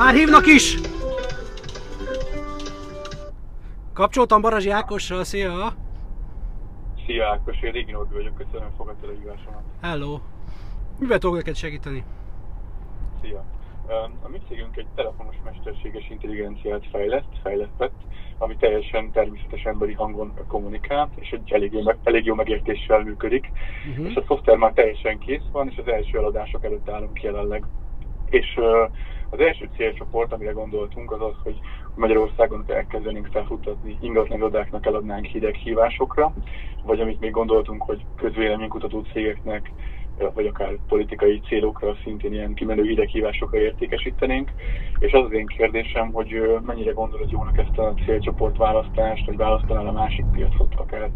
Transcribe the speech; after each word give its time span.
Már 0.00 0.14
hívnak 0.14 0.46
is! 0.46 0.76
Kapcsoltam 3.92 4.40
Barazsi 4.40 4.70
Ákossal, 4.70 5.24
szia! 5.24 5.72
Szia 7.06 7.26
Ákos, 7.26 7.62
én 7.62 7.72
Régi 7.72 7.92
Norbi 7.92 8.14
vagyok, 8.14 8.34
köszönöm, 8.34 8.70
fogadtad 8.76 9.08
a 9.08 9.12
hívásomat. 9.18 9.62
Hello! 9.80 10.18
Mivel 10.98 11.18
tudok 11.18 11.36
neked 11.36 11.54
segíteni? 11.54 12.04
Szia! 13.22 13.44
A 14.22 14.28
mi 14.28 14.40
cégünk 14.48 14.76
egy 14.76 14.86
telefonos 14.94 15.36
mesterséges 15.44 16.10
intelligenciát 16.10 16.86
fejleszt, 16.90 17.40
fejlesztett, 17.42 17.94
ami 18.38 18.56
teljesen 18.56 19.12
természetes 19.12 19.62
emberi 19.62 19.92
hangon 19.92 20.32
kommunikál, 20.48 21.10
és 21.14 21.30
egy 21.30 21.52
elég 21.52 21.72
jó, 21.72 21.80
elég 22.04 22.24
jó 22.24 22.34
megértéssel 22.34 23.02
működik. 23.02 23.50
Uh-huh. 23.90 24.08
És 24.08 24.14
a 24.14 24.24
szoftver 24.26 24.56
már 24.56 24.72
teljesen 24.72 25.18
kész 25.18 25.48
van, 25.52 25.68
és 25.68 25.76
az 25.76 25.88
első 25.88 26.18
eladások 26.18 26.64
előtt 26.64 26.90
állunk 26.90 27.22
jelenleg. 27.22 27.64
És 28.30 28.56
uh, 28.56 28.90
az 29.30 29.40
első 29.40 29.68
célcsoport, 29.76 30.32
amire 30.32 30.50
gondoltunk, 30.50 31.12
az 31.12 31.20
az, 31.20 31.34
hogy 31.42 31.60
Magyarországon 31.94 32.64
elkezdenénk 32.66 33.28
felfutatni 33.32 33.98
ingatlaноdáknak 34.00 34.86
eladnánk 34.86 35.24
hideg 35.24 35.54
hívásokra, 35.54 36.32
vagy 36.84 37.00
amit 37.00 37.20
még 37.20 37.30
gondoltunk, 37.30 37.82
hogy 37.82 38.04
közvéleménykutató 38.16 39.00
cégeknek 39.12 39.70
vagy 40.34 40.46
akár 40.46 40.76
politikai 40.88 41.40
célokra 41.40 41.96
szintén 42.02 42.32
ilyen 42.32 42.54
kimenő 42.54 42.82
hideghívásokra 42.82 43.58
értékesítenénk. 43.58 44.50
És 44.98 45.12
az 45.12 45.24
az 45.24 45.32
én 45.32 45.46
kérdésem, 45.46 46.12
hogy 46.12 46.58
mennyire 46.66 46.92
gondolod 46.92 47.30
jónak 47.30 47.58
ezt 47.58 47.78
a 47.78 47.94
célcsoport 48.04 48.56
választást, 48.56 49.26
vagy 49.26 49.36
választanál 49.36 49.86
a 49.86 49.92
másik 49.92 50.24
piacot 50.32 50.74
akár? 50.74 51.10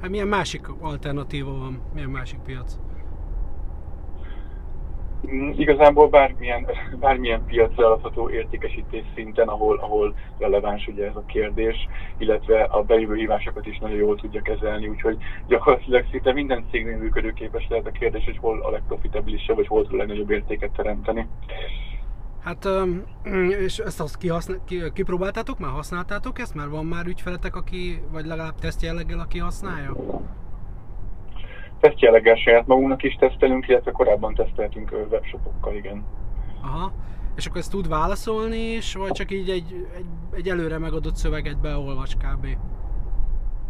Hát 0.00 0.10
milyen 0.10 0.28
másik 0.28 0.68
alternatíva 0.80 1.58
van? 1.58 1.82
Milyen 1.94 2.10
másik 2.10 2.38
piac? 2.38 2.78
Mm, 5.26 5.50
igazából 5.56 6.08
bármilyen, 6.08 6.66
bármilyen 7.00 7.44
piacra 7.46 7.84
eladható 7.84 8.30
értékesítés 8.30 9.04
szinten, 9.14 9.48
ahol, 9.48 9.76
ahol 9.76 10.14
releváns 10.38 10.86
ugye 10.86 11.06
ez 11.06 11.16
a 11.16 11.24
kérdés, 11.26 11.88
illetve 12.18 12.62
a 12.62 12.82
bejövő 12.82 13.14
hívásokat 13.14 13.66
is 13.66 13.78
nagyon 13.78 13.96
jól 13.96 14.16
tudja 14.16 14.42
kezelni, 14.42 14.88
úgyhogy 14.88 15.16
gyakorlatilag 15.46 16.06
szinte 16.10 16.32
minden 16.32 16.64
cégnél 16.70 16.96
működőképes 16.96 17.66
lehet 17.68 17.86
a 17.86 17.90
kérdés, 17.90 18.24
hogy 18.24 18.38
hol 18.38 18.62
a 18.62 18.70
legprofitabilisebb, 18.70 19.56
vagy 19.56 19.66
hol 19.66 19.82
tud 19.82 19.94
a 19.94 19.96
legnagyobb 19.96 20.30
értéket 20.30 20.70
teremteni. 20.70 21.28
Hát, 22.44 22.68
és 23.64 23.78
ezt 23.78 24.00
azt 24.00 24.18
kihasznál, 24.18 24.58
ki, 24.64 24.82
kipróbáltátok 24.92 25.58
már? 25.58 25.70
Használtátok 25.70 26.38
ezt? 26.38 26.54
Már 26.54 26.68
van 26.68 26.84
már 26.84 27.06
ügyfeletek, 27.06 27.56
aki, 27.56 28.02
vagy 28.12 28.26
legalább 28.26 28.54
teszt 28.54 28.82
jelleggel, 28.82 29.18
aki 29.18 29.38
használja? 29.38 29.96
Tesztjelleggel 31.80 32.36
saját 32.36 32.66
magunknak 32.66 33.02
is 33.02 33.14
tesztelünk, 33.14 33.68
illetve 33.68 33.90
korábban 33.90 34.34
teszteltünk 34.34 35.06
webshopokkal, 35.10 35.74
igen. 35.74 36.04
Aha. 36.62 36.92
És 37.36 37.46
akkor 37.46 37.58
ezt 37.58 37.70
tud 37.70 37.88
válaszolni 37.88 38.56
is, 38.56 38.94
vagy 38.94 39.10
csak 39.10 39.30
így 39.30 39.48
egy, 39.48 39.86
egy, 39.96 40.06
egy 40.32 40.48
előre 40.48 40.78
megadott 40.78 41.16
szöveget 41.16 41.60
beolvas 41.60 42.14
kb? 42.14 42.46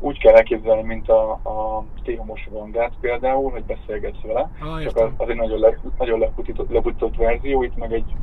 Úgy 0.00 0.18
kell 0.18 0.34
elképzelni, 0.34 0.82
mint 0.82 1.08
a, 1.08 1.30
a 1.32 1.84
T-homos 2.04 2.48
vangát 2.50 2.92
például, 3.00 3.50
hogy 3.50 3.64
beszélgetsz 3.64 4.20
vele. 4.22 4.50
Ah, 4.60 4.82
csak 4.82 4.96
az, 4.96 5.10
az 5.16 5.28
egy 5.28 5.36
nagyon, 5.36 5.58
le, 5.58 5.78
nagyon 5.98 6.18
lebutított, 6.18 6.70
lebutított 6.70 7.16
verzió, 7.16 7.62
itt 7.62 7.76
meg 7.76 7.92
egy, 7.92 8.14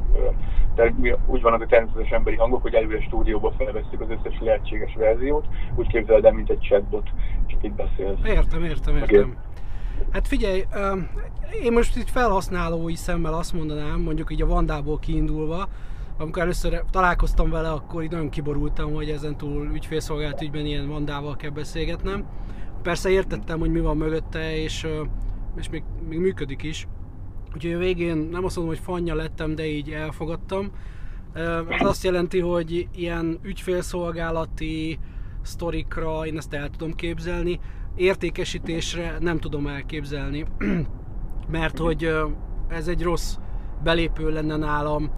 de 0.75 0.93
úgy 1.25 1.41
van 1.41 1.53
az 1.53 1.61
a 1.61 1.65
természetes 1.65 2.09
emberi 2.09 2.35
hangok, 2.35 2.61
hogy 2.61 2.73
előre 2.73 3.01
stúdióba 3.01 3.51
felveszünk 3.57 4.01
az 4.01 4.09
összes 4.09 4.39
lehetséges 4.39 4.95
verziót, 4.95 5.45
úgy 5.75 5.87
képzeled 5.87 6.25
el, 6.25 6.33
mint 6.33 6.49
egy 6.49 6.59
chatbot, 6.59 7.09
csak 7.45 7.63
itt 7.63 7.73
beszélsz. 7.73 8.19
Értem, 8.25 8.63
értem, 8.63 8.95
értem. 8.95 9.19
Okay. 9.19 9.33
Hát 10.11 10.27
figyelj, 10.27 10.65
én 11.63 11.71
most 11.71 11.97
itt 11.97 12.09
felhasználói 12.09 12.95
szemmel 12.95 13.33
azt 13.33 13.53
mondanám, 13.53 14.01
mondjuk 14.01 14.31
így 14.31 14.41
a 14.41 14.47
Vandából 14.47 14.99
kiindulva, 14.99 15.69
amikor 16.17 16.41
először 16.41 16.83
találkoztam 16.89 17.49
vele, 17.49 17.71
akkor 17.71 18.03
így 18.03 18.11
nagyon 18.11 18.29
kiborultam, 18.29 18.93
hogy 18.93 19.09
ezen 19.09 19.37
túl 19.37 19.69
ügyfélszolgált 19.73 20.41
ügyben 20.41 20.65
ilyen 20.65 20.87
Vandával 20.87 21.35
kell 21.35 21.49
beszélgetnem. 21.49 22.25
Persze 22.81 23.09
értettem, 23.09 23.59
hogy 23.59 23.71
mi 23.71 23.79
van 23.79 23.97
mögötte, 23.97 24.57
és, 24.57 24.87
és 25.57 25.69
még, 25.69 25.83
még 26.09 26.19
működik 26.19 26.63
is. 26.63 26.87
Úgyhogy 27.55 27.73
a 27.73 27.77
végén 27.77 28.17
nem 28.17 28.45
azt 28.45 28.55
mondom, 28.55 28.75
hogy 28.75 28.83
fanya 28.83 29.15
lettem, 29.15 29.55
de 29.55 29.65
így 29.65 29.91
elfogadtam. 29.91 30.71
Ez 31.69 31.87
azt 31.87 32.03
jelenti, 32.03 32.39
hogy 32.39 32.87
ilyen 32.95 33.39
ügyfélszolgálati 33.41 34.99
sztorikra 35.41 36.25
én 36.25 36.37
ezt 36.37 36.53
el 36.53 36.69
tudom 36.69 36.95
képzelni 36.95 37.59
értékesítésre 37.97 39.17
nem 39.19 39.39
tudom 39.39 39.67
elképzelni, 39.67 40.45
mert 41.51 41.77
hogy 41.77 42.13
ez 42.67 42.87
egy 42.87 43.03
rossz 43.03 43.35
belépő 43.83 44.29
lenne 44.29 44.55
nálam. 44.55 45.11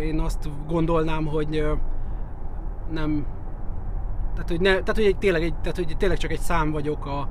Én 0.00 0.20
azt 0.20 0.48
gondolnám, 0.66 1.26
hogy 1.26 1.66
nem, 2.90 3.26
tehát 4.32 4.48
hogy, 4.48 4.60
ne, 4.60 4.70
tehát, 4.70 4.96
hogy 4.96 5.04
egy, 5.04 5.18
tényleg, 5.18 5.42
egy, 5.42 5.54
tehát, 5.54 5.76
hogy 5.76 5.96
tényleg 5.96 6.18
csak 6.18 6.30
egy 6.30 6.40
szám 6.40 6.70
vagyok 6.70 7.06
a, 7.06 7.28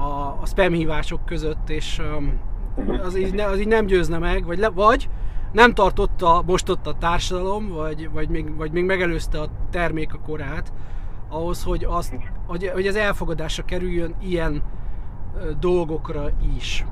a, 0.00 0.38
a 0.40 0.46
spam 0.46 0.72
hívások 0.72 1.24
között, 1.24 1.70
és 1.70 2.02
az 3.02 3.16
így, 3.16 3.40
az 3.40 3.60
így 3.60 3.66
nem 3.66 3.86
győzne 3.86 4.18
meg, 4.18 4.44
vagy, 4.44 4.58
le, 4.58 4.68
vagy 4.68 5.08
nem 5.52 5.74
tartotta 5.74 6.42
most 6.46 6.68
ott 6.68 6.86
a 6.86 6.98
társadalom, 6.98 7.68
vagy, 7.68 8.10
vagy, 8.12 8.28
még, 8.28 8.56
vagy 8.56 8.72
még 8.72 8.84
megelőzte 8.84 9.40
a 9.40 9.48
termék 9.70 10.14
a 10.14 10.18
korát, 10.18 10.72
ahhoz, 11.32 11.62
hogy, 11.62 11.84
azt, 11.84 12.14
hogy, 12.46 12.70
hogy 12.74 12.86
az 12.86 12.96
elfogadásra 12.96 13.64
kerüljön 13.64 14.14
ilyen 14.20 14.62
dolgokra 15.60 16.30
is. 16.56 16.86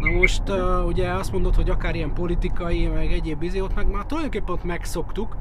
Na 0.00 0.10
most 0.10 0.48
uh, 0.48 0.86
ugye 0.86 1.10
azt 1.10 1.32
mondod, 1.32 1.54
hogy 1.54 1.70
akár 1.70 1.94
ilyen 1.94 2.14
politikai, 2.14 2.86
meg 2.86 3.12
egyéb 3.12 3.38
bizéot, 3.38 3.74
meg 3.74 3.90
már 3.90 4.06
tulajdonképpen 4.06 4.54
ott 4.54 4.64
megszoktuk. 4.64 5.36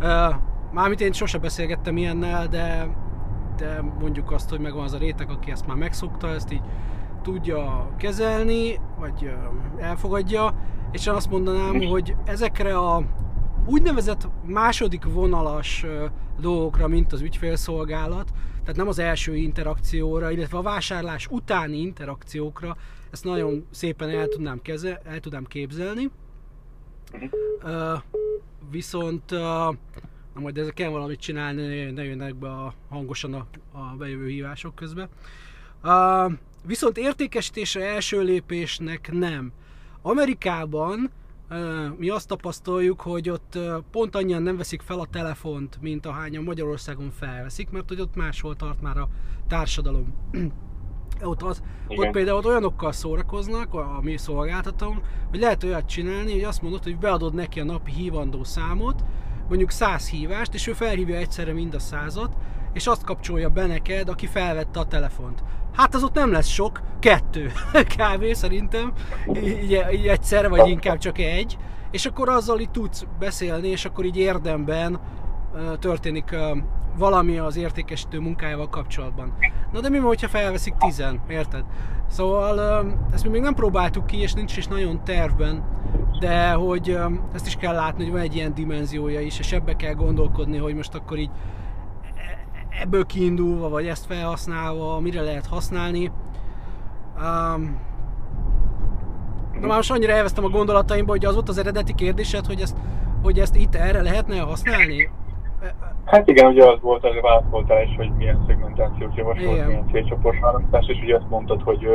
Uh, 0.00 0.34
mármint 0.72 1.00
én 1.00 1.12
sose 1.12 1.38
beszélgettem 1.38 1.96
ilyennel, 1.96 2.46
de, 2.46 2.88
de 3.56 3.82
mondjuk 4.00 4.30
azt, 4.30 4.50
hogy 4.50 4.60
megvan 4.60 4.84
az 4.84 4.92
a 4.92 4.98
réteg, 4.98 5.30
aki 5.30 5.50
ezt 5.50 5.66
már 5.66 5.76
megszokta, 5.76 6.28
ezt 6.28 6.52
így 6.52 6.62
tudja 7.22 7.90
kezelni, 7.96 8.80
vagy 8.98 9.22
uh, 9.22 9.84
elfogadja, 9.84 10.54
és 10.92 11.06
azt 11.06 11.30
mondanám, 11.30 11.80
hogy 11.80 12.16
ezekre 12.24 12.78
a 12.78 13.02
úgynevezett 13.66 14.28
második 14.46 15.12
vonalas 15.12 15.86
dolgokra, 16.40 16.88
mint 16.88 17.12
az 17.12 17.20
ügyfélszolgálat, 17.20 18.32
tehát 18.60 18.76
nem 18.76 18.88
az 18.88 18.98
első 18.98 19.36
interakcióra, 19.36 20.30
illetve 20.30 20.58
a 20.58 20.62
vásárlás 20.62 21.26
utáni 21.30 21.76
interakciókra, 21.76 22.76
ezt 23.10 23.24
nagyon 23.24 23.66
szépen 23.70 24.08
el 24.08 24.28
tudnám, 24.28 24.62
keze, 24.62 25.00
el 25.04 25.20
tudnám 25.20 25.44
képzelni. 25.44 26.10
Uh, 27.62 28.02
viszont 28.70 29.32
uh, 29.32 29.38
na 29.38 30.40
majd 30.40 30.58
ezzel 30.58 30.72
kell 30.72 30.90
valamit 30.90 31.20
csinálni, 31.20 31.90
ne 31.90 32.04
jönnek 32.04 32.34
be 32.34 32.48
a, 32.48 32.74
hangosan 32.88 33.34
a, 33.34 33.46
a 33.72 33.96
bejövő 33.98 34.28
hívások 34.28 34.74
közben. 34.74 35.08
Uh, 35.82 36.32
viszont 36.66 36.98
értékesítésre 36.98 37.84
első 37.84 38.22
lépésnek 38.22 39.12
nem. 39.12 39.52
Amerikában 40.02 41.10
mi 41.96 42.08
azt 42.08 42.28
tapasztaljuk, 42.28 43.00
hogy 43.00 43.30
ott 43.30 43.58
pont 43.90 44.16
annyian 44.16 44.42
nem 44.42 44.56
veszik 44.56 44.80
fel 44.80 44.98
a 44.98 45.06
telefont, 45.06 45.78
mint 45.80 46.06
ahányan 46.06 46.42
Magyarországon 46.42 47.10
felveszik, 47.10 47.70
mert 47.70 47.88
hogy 47.88 48.00
ott 48.00 48.14
máshol 48.14 48.56
tart 48.56 48.80
már 48.80 48.96
a 48.96 49.08
társadalom. 49.46 50.14
ott, 51.22 51.42
az, 51.42 51.62
ott 51.86 52.10
például 52.10 52.36
ott 52.36 52.46
olyanokkal 52.46 52.92
szórakoznak, 52.92 53.74
a 53.74 53.98
mi 54.02 54.16
szolgáltatónk, 54.16 55.00
hogy 55.30 55.40
lehet 55.40 55.64
olyat 55.64 55.86
csinálni, 55.86 56.32
hogy 56.32 56.44
azt 56.44 56.62
mondod, 56.62 56.82
hogy 56.82 56.98
beadod 56.98 57.34
neki 57.34 57.60
a 57.60 57.64
napi 57.64 57.92
hívandó 57.92 58.44
számot, 58.44 59.04
mondjuk 59.48 59.70
100 59.70 60.08
hívást, 60.08 60.54
és 60.54 60.66
ő 60.66 60.72
felhívja 60.72 61.16
egyszerre 61.16 61.52
mind 61.52 61.74
a 61.74 61.78
százat, 61.78 62.36
és 62.78 62.86
azt 62.86 63.04
kapcsolja 63.04 63.48
be 63.48 63.66
neked, 63.66 64.08
aki 64.08 64.26
felvette 64.26 64.80
a 64.80 64.84
telefont. 64.84 65.42
Hát 65.72 65.94
az 65.94 66.02
ott 66.02 66.14
nem 66.14 66.32
lesz 66.32 66.46
sok, 66.46 66.80
kettő 66.98 67.52
kb. 67.96 68.32
szerintem, 68.32 68.92
így, 69.34 69.84
így 69.92 70.06
egyszerre, 70.06 70.48
vagy 70.48 70.68
inkább 70.68 70.98
csak 70.98 71.18
egy, 71.18 71.58
és 71.90 72.06
akkor 72.06 72.28
azzal 72.28 72.60
így 72.60 72.70
tudsz 72.70 73.06
beszélni, 73.18 73.68
és 73.68 73.84
akkor 73.84 74.04
így 74.04 74.16
érdemben 74.16 75.00
történik 75.78 76.36
valami 76.96 77.38
az 77.38 77.56
értékesítő 77.56 78.18
munkájával 78.20 78.68
kapcsolatban. 78.68 79.32
Na 79.72 79.80
de 79.80 79.88
mi 79.88 79.98
van, 79.98 80.06
hogyha 80.06 80.28
felveszik 80.28 80.74
tizen, 80.74 81.20
érted? 81.28 81.64
Szóval 82.08 82.86
ezt 83.12 83.24
mi 83.24 83.30
még 83.30 83.40
nem 83.40 83.54
próbáltuk 83.54 84.06
ki, 84.06 84.16
és 84.20 84.32
nincs 84.32 84.56
is 84.56 84.66
nagyon 84.66 85.04
tervben, 85.04 85.64
de 86.20 86.50
hogy 86.50 86.98
ezt 87.34 87.46
is 87.46 87.56
kell 87.56 87.74
látni, 87.74 88.02
hogy 88.02 88.12
van 88.12 88.22
egy 88.22 88.34
ilyen 88.34 88.54
dimenziója 88.54 89.20
is, 89.20 89.38
és 89.38 89.52
ebbe 89.52 89.76
kell 89.76 89.94
gondolkodni, 89.94 90.56
hogy 90.56 90.74
most 90.74 90.94
akkor 90.94 91.18
így 91.18 91.30
ebből 92.80 93.06
kiindulva, 93.06 93.68
vagy 93.68 93.86
ezt 93.86 94.06
felhasználva, 94.06 95.00
mire 95.00 95.20
lehet 95.20 95.46
használni. 95.46 96.10
Um, 97.16 97.86
Na 99.60 99.66
már 99.66 99.76
most 99.76 99.90
annyira 99.90 100.12
elvesztem 100.12 100.44
a 100.44 100.48
gondolataimba, 100.48 101.10
hogy 101.10 101.24
az 101.24 101.34
volt 101.34 101.48
az 101.48 101.58
eredeti 101.58 101.94
kérdésed, 101.94 102.46
hogy 102.46 102.60
ezt, 102.60 102.76
hogy 103.22 103.38
ezt 103.38 103.56
itt 103.56 103.74
erre 103.74 104.02
lehetne 104.02 104.38
használni? 104.38 105.10
Hát 106.04 106.28
igen, 106.28 106.46
ugye 106.46 106.64
az 106.64 106.80
volt, 106.80 107.04
az 107.04 107.14
válaszoltál 107.20 107.82
is, 107.82 107.96
hogy 107.96 108.10
milyen 108.16 108.44
szegmentációt 108.46 109.14
javasolt, 109.14 109.66
milyen 109.66 109.88
célcsoport 109.92 110.40
választás, 110.40 110.86
és 110.86 111.00
ugye 111.02 111.16
azt 111.16 111.28
mondtad, 111.28 111.62
hogy, 111.62 111.88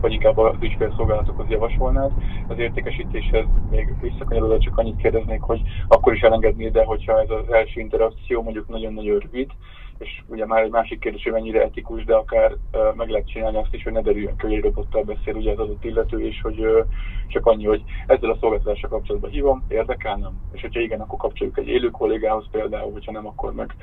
hogy 0.00 0.12
inkább 0.12 0.38
az 0.38 0.56
ügyfélszolgálatokhoz 0.60 1.48
javasolnád. 1.48 2.10
Az 2.48 2.58
értékesítéshez 2.58 3.44
még 3.70 3.94
visszakanyarodva 4.00 4.58
csak 4.58 4.78
annyit 4.78 4.96
kérdeznék, 4.96 5.40
hogy 5.40 5.62
akkor 5.88 6.12
is 6.12 6.20
elengednéd, 6.20 6.72
de 6.72 6.84
hogyha 6.84 7.20
ez 7.20 7.30
az 7.30 7.52
első 7.52 7.80
interakció 7.80 8.42
mondjuk 8.42 8.68
nagyon-nagyon 8.68 9.18
rövid, 9.18 9.50
és 10.00 10.22
ugye 10.26 10.46
már 10.46 10.62
egy 10.62 10.70
másik 10.70 10.98
kérdés, 11.00 11.22
hogy 11.22 11.32
mennyire 11.32 11.62
etikus, 11.62 12.04
de 12.04 12.14
akár 12.14 12.52
uh, 12.52 12.94
meg 12.94 13.08
lehet 13.08 13.28
csinálni 13.28 13.56
azt 13.56 13.74
is, 13.74 13.82
hogy 13.82 13.92
ne 13.92 14.00
derüljön 14.00 14.36
ki, 14.36 14.46
hogy 14.46 14.60
robottal 14.60 15.02
beszél 15.02 15.34
ugye 15.34 15.50
az 15.50 15.58
adott 15.58 15.84
illető, 15.84 16.26
és 16.26 16.40
hogy 16.42 16.58
uh, 16.58 16.86
csak 17.28 17.46
annyi, 17.46 17.64
hogy 17.64 17.82
ezzel 18.06 18.30
a 18.30 18.36
szolgáltatással 18.40 18.90
kapcsolatban 18.90 19.30
hívom, 19.30 19.64
érdekel 19.68 20.16
nem? 20.16 20.32
És 20.52 20.60
hogyha 20.60 20.80
igen, 20.80 21.00
akkor 21.00 21.18
kapcsoljuk 21.18 21.58
egy 21.58 21.68
élő 21.68 21.90
kollégához 21.90 22.46
például, 22.50 22.92
hogyha 22.92 23.12
nem, 23.12 23.26
akkor 23.26 23.54
meg, 23.54 23.74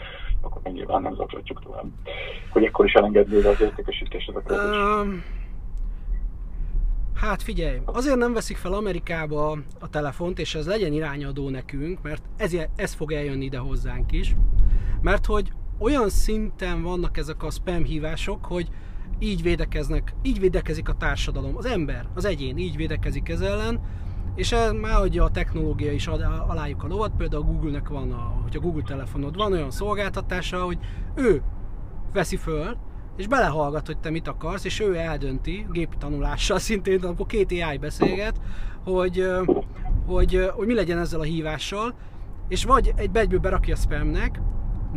akkor 0.42 0.62
meg 0.64 0.74
nyilván 0.74 1.02
nem 1.02 1.16
zaklatjuk 1.16 1.64
tovább. 1.64 1.86
Hogy 2.50 2.64
ekkor 2.64 2.86
is 2.86 2.94
elengednéd 2.94 3.46
az 3.46 3.62
értékesítésed 3.62 4.36
a 4.36 4.54
um, 4.54 5.24
Hát 7.16 7.42
figyelj, 7.42 7.78
azért 7.86 8.18
nem 8.18 8.34
veszik 8.34 8.58
fel 8.58 8.74
Amerikába 8.74 9.58
a 9.80 9.90
telefont, 9.90 10.40
és 10.40 10.56
ez 10.56 10.68
legyen 10.68 10.94
irányadó 10.94 11.50
nekünk, 11.50 12.02
mert 12.02 12.22
ez, 12.38 12.56
ez 12.76 12.94
fog 12.94 13.12
eljönni 13.12 13.46
ide 13.46 13.58
hozzánk 13.58 14.12
is, 14.12 14.36
mert 15.02 15.26
hogy 15.26 15.52
olyan 15.80 16.10
szinten 16.10 16.82
vannak 16.82 17.18
ezek 17.18 17.44
a 17.44 17.52
spam 17.52 17.84
hívások, 17.84 18.46
hogy 18.46 18.70
így 19.20 19.42
védekeznek, 19.42 20.16
így 20.22 20.40
védekezik 20.40 20.90
a 20.90 20.94
társadalom, 20.94 21.58
az 21.58 21.66
ember, 21.66 22.08
az 22.14 22.26
egyén 22.26 22.58
így 22.58 22.76
védekezik 22.76 23.30
ez 23.30 23.42
ellen, 23.42 23.80
és 24.36 24.52
ez 24.52 24.72
már 24.72 24.94
hogy 24.94 25.18
a 25.18 25.32
technológia 25.32 25.92
is 25.92 26.08
alájuk 26.48 26.84
a 26.84 26.88
lovat, 26.88 27.12
például 27.18 27.44
a 27.44 27.46
Google-nek 27.46 27.88
van, 27.88 28.12
a, 28.12 28.40
hogy 28.44 28.56
a 28.56 28.60
Google 28.60 28.84
telefonod 28.84 29.36
van 29.36 29.52
olyan 29.52 29.72
szolgáltatása, 29.72 30.64
hogy 30.64 30.78
ő 31.16 31.42
veszi 32.14 32.36
föl, 32.36 32.78
és 33.18 33.28
belehallgat, 33.28 33.86
hogy 33.86 33.98
te 33.98 34.10
mit 34.10 34.28
akarsz, 34.28 34.66
és 34.66 34.80
ő 34.80 34.96
eldönti, 34.96 35.66
gépi 35.72 35.98
tanulással 35.98 36.60
szintén, 36.68 37.04
akkor 37.04 37.26
két 37.26 37.52
AI 37.52 37.78
beszélget, 37.78 38.42
hogy, 38.84 39.28
hogy, 40.06 40.50
hogy 40.56 40.68
mi 40.68 40.74
legyen 40.74 40.98
ezzel 40.98 41.20
a 41.20 41.24
hívással, 41.24 41.96
és 42.48 42.64
vagy 42.64 42.94
egy 42.96 43.12
begyből 43.12 43.40
berakja 43.40 43.74
a 43.74 43.78
spamnek, 43.78 44.42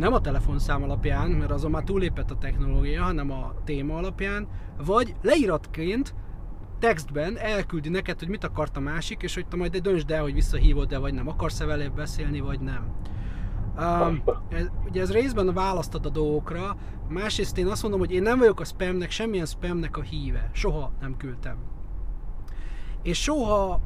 nem 0.01 0.13
a 0.13 0.21
telefonszám 0.21 0.83
alapján, 0.83 1.29
mert 1.29 1.51
azon 1.51 1.71
már 1.71 1.83
túlépett 1.83 2.31
a 2.31 2.37
technológia, 2.37 3.03
hanem 3.03 3.31
a 3.31 3.53
téma 3.63 3.95
alapján, 3.95 4.47
vagy 4.85 5.15
leíratként 5.21 6.13
textben 6.79 7.37
elküldi 7.37 7.89
neked, 7.89 8.19
hogy 8.19 8.27
mit 8.27 8.43
akart 8.43 8.77
a 8.77 8.79
másik, 8.79 9.21
és 9.21 9.33
hogy 9.33 9.47
te 9.47 9.55
majd 9.55 9.77
döntsd 9.77 10.11
el, 10.11 10.21
hogy 10.21 10.33
visszahívod-e, 10.33 10.97
vagy 10.97 11.13
nem. 11.13 11.27
Akarsz-e 11.27 11.65
vele 11.65 11.89
beszélni, 11.89 12.39
vagy 12.39 12.59
nem. 12.59 12.95
Um, 13.79 14.23
ez, 14.49 14.67
ugye 14.87 15.01
ez 15.01 15.11
részben 15.11 15.53
választad 15.53 16.05
a 16.05 16.09
dolgokra, 16.09 16.77
másrészt 17.09 17.57
én 17.57 17.67
azt 17.67 17.81
mondom, 17.81 17.99
hogy 17.99 18.11
én 18.11 18.21
nem 18.21 18.39
vagyok 18.39 18.59
a 18.59 18.65
spamnek, 18.65 19.11
semmilyen 19.11 19.45
spamnek 19.45 19.97
a 19.97 20.01
híve. 20.01 20.49
Soha 20.53 20.91
nem 21.01 21.17
küldtem. 21.17 21.57
És 23.03 23.21
soha, 23.21 23.81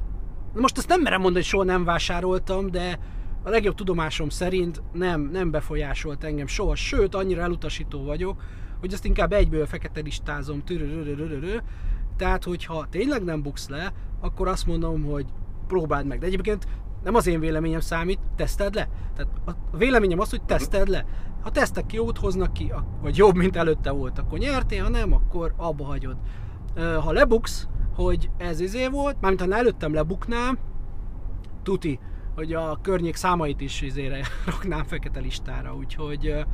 most 0.53 0.77
ezt 0.77 0.89
nem 0.89 1.01
merem 1.01 1.21
mondani, 1.21 1.44
hogy 1.44 1.51
soha 1.51 1.63
nem 1.63 1.83
vásároltam, 1.83 2.71
de 2.71 3.00
a 3.45 3.50
legjobb 3.50 3.75
tudomásom 3.75 4.30
szerint 4.30 4.81
nem, 4.94 5.21
nem 5.21 5.51
befolyásolt 5.51 6.24
engem 6.24 6.47
soha, 6.47 6.75
sőt 6.75 7.15
annyira 7.15 7.42
elutasító 7.42 8.03
vagyok, 8.03 8.42
hogy 8.80 8.94
ezt 8.94 9.06
inkább 9.06 9.33
egyből 9.33 9.65
fekete 9.65 10.01
listázom, 10.01 10.63
tehát 12.18 12.44
hogyha 12.44 12.88
tényleg 12.89 13.24
nem 13.24 13.42
buksz 13.42 13.69
le, 13.69 13.94
akkor 14.21 14.47
azt 14.47 14.65
mondom, 14.65 15.03
hogy 15.03 15.25
próbáld 15.68 16.06
meg. 16.06 16.19
De 16.19 16.25
egyébként 16.25 16.68
nem 17.03 17.15
az 17.15 17.27
én 17.27 17.39
véleményem 17.39 17.80
számít, 17.80 18.19
teszted 18.36 18.74
le. 18.74 18.89
Tehát 19.15 19.31
a 19.71 19.77
véleményem 19.77 20.19
az, 20.19 20.30
hogy 20.30 20.44
teszted 20.44 20.88
le. 20.88 21.06
Ha 21.41 21.51
tesztek 21.51 21.94
jót 21.94 22.18
hoznak 22.18 22.53
ki, 22.53 22.74
vagy 23.01 23.18
jobb, 23.18 23.36
mint 23.36 23.56
előtte 23.56 23.91
volt, 23.91 24.19
akkor 24.19 24.39
nyertél, 24.39 24.89
nem, 24.89 25.13
akkor 25.13 25.53
abba 25.57 25.83
hagyod. 25.83 26.18
Ha 26.75 27.12
lebuksz, 27.12 27.68
hogy 27.95 28.30
ez 28.38 28.59
izé 28.59 28.88
volt, 28.88 29.18
mármint 29.21 29.53
előttem 29.53 29.94
lebuknám, 29.94 30.57
tuti, 31.63 32.00
hogy 32.35 32.53
a 32.53 32.79
környék 32.81 33.15
számait 33.15 33.61
is 33.61 33.81
izére 33.81 34.19
raknám 34.45 34.83
fekete 34.83 35.19
listára, 35.19 35.75
úgyhogy 35.75 36.45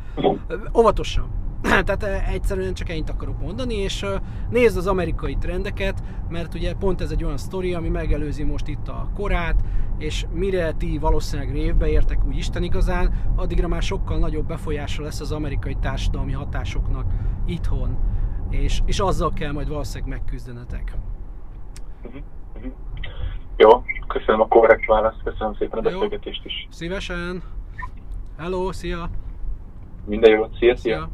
óvatosan. 0.78 1.40
Tehát 1.86 2.04
egyszerűen 2.04 2.74
csak 2.74 2.90
ennyit 2.90 3.10
akarok 3.10 3.40
mondani, 3.40 3.74
és 3.74 4.06
nézd 4.50 4.78
az 4.78 4.88
amerikai 4.88 5.36
trendeket, 5.36 6.04
mert 6.30 6.54
ugye 6.54 6.74
pont 6.74 7.02
ez 7.02 7.12
egy 7.12 7.24
olyan 7.24 7.38
sztori, 7.38 7.74
ami 7.74 7.90
megelőzi 7.90 8.44
most 8.44 8.68
itt 8.68 8.88
a 8.88 9.10
korát, 9.16 9.64
és 9.98 10.26
mire 10.34 10.72
ti 10.72 10.98
valószínűleg 10.98 11.52
révbe 11.52 11.90
értek 11.90 12.26
úgy 12.26 12.38
Isten 12.38 12.64
igazán, 12.64 13.14
addigra 13.36 13.68
már 13.68 13.82
sokkal 13.82 14.18
nagyobb 14.18 14.48
befolyása 14.48 15.02
lesz 15.02 15.20
az 15.20 15.32
amerikai 15.32 15.76
társadalmi 15.82 16.32
hatásoknak 16.32 17.12
itthon, 17.46 17.98
és, 18.50 18.82
és 18.86 19.00
azzal 19.00 19.34
kell 19.34 19.52
majd 19.52 19.68
valószínűleg 19.68 20.10
megküzdenetek. 20.10 20.98
Uh-huh. 22.04 22.22
Jó, 23.62 23.84
köszönöm 24.08 24.42
a 24.42 24.48
korrekt 24.48 24.86
választ, 24.86 25.24
köszönöm 25.24 25.56
szépen 25.56 25.80
a 25.80 25.82
beszélgetést 25.82 26.46
is. 26.46 26.68
Szívesen. 26.70 27.44
Hello, 28.38 28.72
szia! 28.72 29.10
Minden 30.06 30.32
jót, 30.32 30.56
szia, 30.58 30.76
szia! 30.76 30.96
szia. 30.96 31.10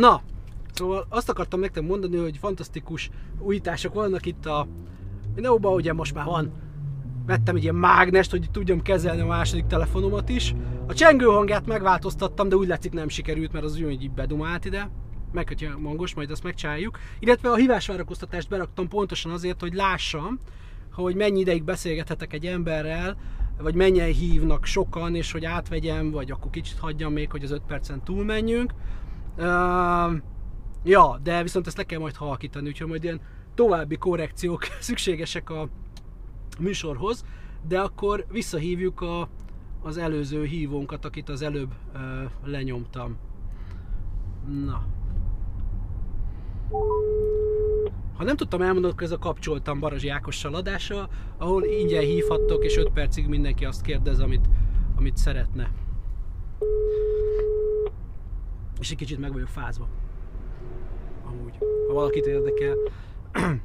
Na, 0.00 0.20
szóval 0.72 1.06
azt 1.08 1.28
akartam 1.28 1.60
nektek 1.60 1.86
mondani, 1.86 2.16
hogy 2.16 2.38
fantasztikus 2.38 3.10
újítások 3.38 3.94
vannak 3.94 4.26
itt 4.26 4.46
a 4.46 4.66
videóban, 5.34 5.74
ugye 5.74 5.92
most 5.92 6.14
már 6.14 6.24
van 6.24 6.52
vettem 7.26 7.56
egy 7.56 7.62
ilyen 7.62 7.74
mágnest, 7.74 8.30
hogy 8.30 8.48
tudjam 8.52 8.82
kezelni 8.82 9.20
a 9.20 9.26
második 9.26 9.66
telefonomat 9.66 10.28
is. 10.28 10.54
A 10.86 10.94
csengő 10.94 11.26
hangját 11.26 11.66
megváltoztattam, 11.66 12.48
de 12.48 12.56
úgy 12.56 12.68
látszik 12.68 12.92
nem 12.92 13.08
sikerült, 13.08 13.52
mert 13.52 13.64
az 13.64 13.76
úgy, 13.76 13.82
hogy 13.82 14.02
így 14.02 14.10
bedumált 14.10 14.64
ide 14.64 14.90
megkötje 15.32 15.76
mangos, 15.76 16.14
majd 16.14 16.30
azt 16.30 16.42
megcsináljuk. 16.42 16.98
Illetve 17.18 17.50
a 17.50 17.56
hívásvárakoztatást 17.56 18.48
beraktam 18.48 18.88
pontosan 18.88 19.32
azért, 19.32 19.60
hogy 19.60 19.74
lássam, 19.74 20.38
hogy 20.92 21.14
mennyi 21.14 21.40
ideig 21.40 21.64
beszélgethetek 21.64 22.32
egy 22.32 22.46
emberrel, 22.46 23.16
vagy 23.58 23.74
mennyien 23.74 24.12
hívnak 24.12 24.64
sokan, 24.64 25.14
és 25.14 25.32
hogy 25.32 25.44
átvegyem, 25.44 26.10
vagy 26.10 26.30
akkor 26.30 26.50
kicsit 26.50 26.78
hagyjam 26.78 27.12
még, 27.12 27.30
hogy 27.30 27.44
az 27.44 27.50
5 27.50 27.62
percen 27.66 28.04
túlmenjünk. 28.04 28.72
Uh, 29.36 30.12
ja, 30.84 31.20
de 31.22 31.42
viszont 31.42 31.66
ezt 31.66 31.76
le 31.76 31.84
kell 31.84 31.98
majd 31.98 32.14
halkítani, 32.14 32.68
úgyhogy 32.68 32.88
majd 32.88 33.04
ilyen 33.04 33.20
további 33.54 33.96
korrekciók 33.96 34.64
szükségesek 34.80 35.50
a 35.50 35.68
műsorhoz, 36.58 37.24
de 37.68 37.80
akkor 37.80 38.26
visszahívjuk 38.30 39.00
a, 39.00 39.28
az 39.82 39.96
előző 39.96 40.44
hívónkat, 40.44 41.04
akit 41.04 41.28
az 41.28 41.42
előbb 41.42 41.72
uh, 41.94 42.00
lenyomtam. 42.44 43.16
Na. 44.64 44.97
Ha 48.16 48.24
nem 48.24 48.36
tudtam 48.36 48.62
elmondani, 48.62 48.92
akkor 48.92 49.02
ez 49.02 49.12
a 49.12 49.18
kapcsoltam 49.18 49.80
Barazsi 49.80 50.08
Ákossal 50.08 50.54
adása, 50.54 51.08
ahol 51.36 51.64
ingyen 51.64 52.02
hívhattok, 52.02 52.64
és 52.64 52.76
5 52.76 52.90
percig 52.90 53.26
mindenki 53.26 53.64
azt 53.64 53.82
kérdez, 53.82 54.20
amit, 54.20 54.48
amit 54.96 55.16
szeretne. 55.16 55.70
És 58.80 58.90
egy 58.90 58.96
kicsit 58.96 59.18
meg 59.18 59.32
vagyok 59.32 59.48
fázva. 59.48 59.88
Amúgy, 61.26 61.58
ha 61.88 61.92
valakit 61.92 62.26
érdekel. 62.26 62.76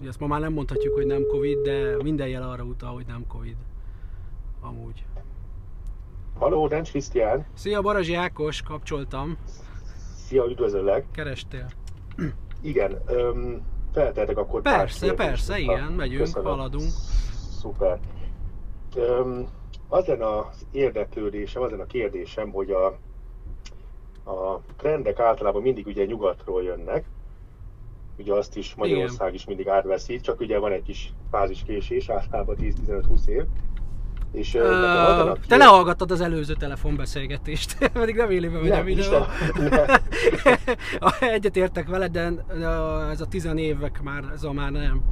Ugye 0.00 0.08
azt 0.08 0.20
ma 0.20 0.26
már 0.26 0.40
nem 0.40 0.52
mondhatjuk, 0.52 0.94
hogy 0.94 1.06
nem 1.06 1.26
Covid, 1.26 1.58
de 1.58 1.96
minden 2.02 2.28
jel 2.28 2.42
arra 2.50 2.64
utal, 2.64 2.94
hogy 2.94 3.06
nem 3.06 3.26
Covid. 3.26 3.56
Amúgy. 4.60 5.04
Haló, 6.38 6.68
Dencs 6.68 6.90
Krisztián. 6.90 7.46
Szia, 7.54 7.80
Barazsi 7.80 8.14
Ákos, 8.14 8.62
kapcsoltam. 8.62 9.36
Szia, 10.32 10.46
üdvözöllek. 10.46 11.04
Kerestél. 11.10 11.66
Igen, 12.60 13.02
öm, 13.06 13.62
felteltek 13.92 14.38
akkor 14.38 14.62
Persze, 14.62 15.14
persze, 15.14 15.58
igen, 15.58 15.92
megyünk, 15.92 16.20
Köszönöm. 16.20 16.48
haladunk. 16.48 16.90
Szuper. 17.60 17.98
Öm, 18.96 19.46
az 19.88 20.06
lenne 20.06 20.38
az 20.38 20.66
érdeklődésem, 20.70 21.62
az 21.62 21.70
lenne 21.70 21.82
a 21.82 21.86
kérdésem, 21.86 22.50
hogy 22.50 22.70
a, 22.70 22.86
a 24.30 24.60
trendek 24.76 25.18
általában 25.18 25.62
mindig 25.62 25.86
ugye 25.86 26.04
nyugatról 26.04 26.62
jönnek, 26.62 27.04
ugye 28.18 28.32
azt 28.32 28.56
is 28.56 28.74
Magyarország 28.74 29.26
Igen. 29.26 29.34
is 29.34 29.44
mindig 29.44 29.68
átveszi, 29.68 30.20
csak 30.20 30.40
ugye 30.40 30.58
van 30.58 30.72
egy 30.72 30.82
kis 30.82 31.12
fáziskésés, 31.30 32.08
általában 32.08 32.56
10-15-20 32.60 33.26
év. 33.26 33.42
És, 34.32 34.54
uh, 34.54 35.38
te 35.48 35.56
lehallgattad 35.56 36.10
az 36.10 36.20
előző 36.20 36.54
telefonbeszélgetést, 36.54 37.76
pedig 37.92 38.16
nem 38.16 38.30
élőben 38.30 38.60
vagy 38.60 38.70
a 38.70 38.82
videó. 38.82 39.18
Egyet 41.20 41.56
értek 41.56 41.88
veled, 41.88 42.10
de 42.10 42.32
ez 43.10 43.20
a 43.20 43.26
tizen 43.26 43.58
évek 43.58 44.02
már, 44.02 44.24
ez 44.34 44.44
a 44.44 44.52
már 44.52 44.70
nem. 44.70 45.02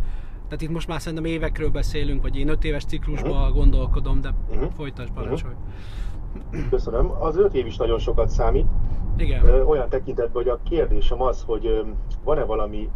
Tehát 0.45 0.63
itt 0.63 0.71
most 0.71 0.89
már 0.89 1.01
szerintem 1.01 1.25
évekről 1.25 1.71
beszélünk, 1.71 2.23
vagy 2.23 2.37
én 2.37 2.49
öt 2.49 2.65
éves 2.65 2.85
ciklusban 2.85 3.41
uh-huh. 3.41 3.55
gondolkodom, 3.55 4.21
de 4.21 4.35
uh-huh. 4.51 4.71
folytasd 4.77 5.13
parancsolj. 5.13 5.53
Uh-huh. 5.53 6.69
Köszönöm. 6.71 7.11
Az 7.21 7.37
öt 7.37 7.55
év 7.55 7.67
is 7.67 7.77
nagyon 7.77 7.99
sokat 7.99 8.29
számít. 8.29 8.67
Igen. 9.17 9.45
Olyan 9.67 9.89
tekintetben, 9.89 10.43
hogy 10.43 10.49
a 10.49 10.61
kérdésem 10.71 11.23
az, 11.23 11.43
hogy 11.47 11.85
van-e 12.25 12.45
valami 12.45 12.91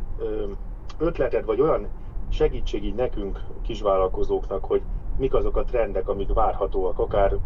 ötleted, 0.99 1.45
vagy 1.45 1.61
olyan 1.61 1.89
segítség 2.29 2.85
így 2.85 2.95
nekünk, 2.95 3.41
kisvállalkozóknak, 3.63 4.65
hogy 4.65 4.83
mik 5.17 5.35
azok 5.35 5.57
a 5.57 5.65
trendek, 5.65 6.09
amik 6.09 6.33
várhatóak, 6.33 6.99
akár 6.99 7.37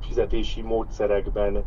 fizetési 0.00 0.62
módszerekben, 0.62 1.64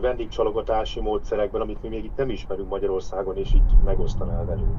vendégcsalogatási 0.00 1.00
módszerekben, 1.00 1.60
amit 1.60 1.82
mi 1.82 1.88
még 1.88 2.04
itt 2.04 2.16
nem 2.16 2.30
ismerünk 2.30 2.68
Magyarországon, 2.68 3.36
és 3.36 3.52
itt 3.54 3.84
megosztanál 3.84 4.44
velünk. 4.44 4.76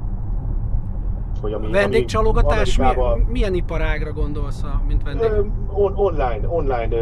Hogy 1.42 1.54
ami, 1.54 1.72
vendégcsalogatás, 1.72 2.78
ami 2.78 2.88
Amerikába, 2.88 3.32
milyen 3.32 3.54
iparágra 3.54 4.14
gondolsz, 4.14 4.64
mint 4.88 5.04
vendég? 5.04 5.32
On, 5.68 5.94
online, 5.96 6.48
online 6.48 6.96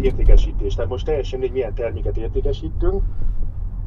értékesítés. 0.00 0.74
Tehát 0.74 0.90
most 0.90 1.04
teljesen 1.04 1.40
egy 1.40 1.52
milyen 1.52 1.74
terméket 1.74 2.16
értékesítünk, 2.16 3.02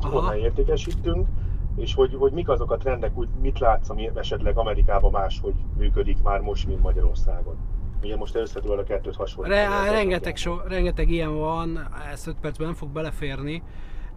Aha. 0.01 0.17
online 0.17 0.38
értékesítünk, 0.38 1.27
és 1.75 1.93
hogy, 1.93 2.15
hogy 2.19 2.31
mik 2.31 2.50
azok 2.50 2.71
a 2.71 2.77
trendek, 2.77 3.17
úgy 3.17 3.27
mit 3.41 3.59
látsz, 3.59 3.89
ami 3.89 4.11
esetleg 4.15 4.57
Amerikában 4.57 5.11
máshogy 5.11 5.55
működik 5.77 6.23
már 6.23 6.39
most, 6.39 6.67
mint 6.67 6.81
Magyarországon. 6.81 7.55
Ugye 8.03 8.15
most 8.15 8.36
összetudod 8.36 8.79
a 8.79 8.84
kettőt 8.84 9.15
hasonlítani. 9.15 9.62
Re, 9.62 9.91
rengeteg, 9.91 10.36
so, 10.36 10.58
rengeteg 10.67 11.10
ilyen 11.10 11.38
van, 11.38 11.89
ezt 12.12 12.27
5 12.27 12.36
percben 12.41 12.67
nem 12.67 12.75
fog 12.75 12.89
beleférni. 12.89 13.63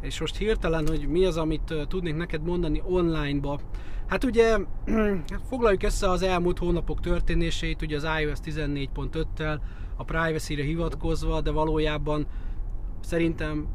És 0.01 0.21
most 0.21 0.37
hirtelen, 0.37 0.87
hogy 0.87 1.09
mi 1.09 1.25
az, 1.25 1.37
amit 1.37 1.75
tudnék 1.89 2.17
neked 2.17 2.43
mondani 2.43 2.83
online-ba. 2.85 3.61
Hát 4.07 4.25
ugye 4.25 4.59
hát 5.33 5.43
foglaljuk 5.49 5.83
össze 5.83 6.11
az 6.11 6.23
elmúlt 6.23 6.59
hónapok 6.59 7.01
történéseit, 7.01 7.83
ugye 7.83 7.97
az 7.97 8.07
iOS 8.21 8.39
14.5-tel, 8.45 9.61
a 9.97 10.05
privacy-re 10.05 10.63
hivatkozva, 10.63 11.41
de 11.41 11.51
valójában 11.51 12.27
szerintem 13.01 13.69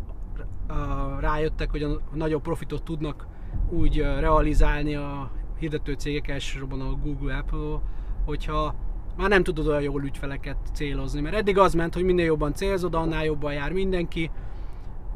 rájöttek, 1.19 1.71
hogy 1.71 1.83
a 1.83 2.01
nagyobb 2.13 2.41
profitot 2.41 2.83
tudnak 2.83 3.27
úgy 3.69 3.97
realizálni 3.97 4.95
a 4.95 5.31
hirdető 5.59 5.93
cégek, 5.93 6.27
elsősorban 6.27 6.81
a 6.81 6.95
Google, 7.03 7.35
Apple, 7.37 7.81
hogyha 8.25 8.75
már 9.19 9.29
nem 9.29 9.43
tudod 9.43 9.67
olyan 9.67 9.81
jól 9.81 10.03
ügyfeleket 10.03 10.57
célozni, 10.73 11.21
mert 11.21 11.35
eddig 11.35 11.57
az 11.57 11.73
ment, 11.73 11.93
hogy 11.93 12.03
minél 12.03 12.25
jobban 12.25 12.53
célzod, 12.53 12.95
annál 12.95 13.25
jobban 13.25 13.53
jár 13.53 13.71
mindenki, 13.71 14.31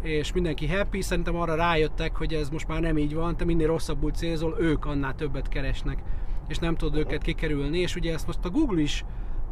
és 0.01 0.33
mindenki 0.33 0.67
happy, 0.67 1.01
szerintem 1.01 1.35
arra 1.35 1.55
rájöttek, 1.55 2.15
hogy 2.15 2.33
ez 2.33 2.49
most 2.49 2.67
már 2.67 2.81
nem 2.81 2.97
így 2.97 3.13
van, 3.13 3.37
te 3.37 3.45
minél 3.45 3.67
rosszabbul 3.67 4.11
célzol, 4.11 4.55
ők 4.59 4.85
annál 4.85 5.15
többet 5.15 5.47
keresnek, 5.47 6.03
és 6.47 6.57
nem 6.57 6.75
tudod 6.75 6.99
őket 6.99 7.21
kikerülni, 7.21 7.79
és 7.79 7.95
ugye 7.95 8.13
ezt 8.13 8.27
most 8.27 8.45
a 8.45 8.49
Google 8.49 8.81
is 8.81 9.05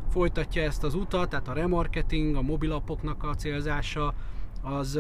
folytatja 0.10 0.62
ezt 0.62 0.84
az 0.84 0.94
utat, 0.94 1.30
tehát 1.30 1.48
a 1.48 1.54
remarketing, 1.54 2.36
a 2.36 2.42
mobilapoknak 2.42 3.24
a 3.24 3.36
célzása, 3.36 4.14
az 4.62 5.00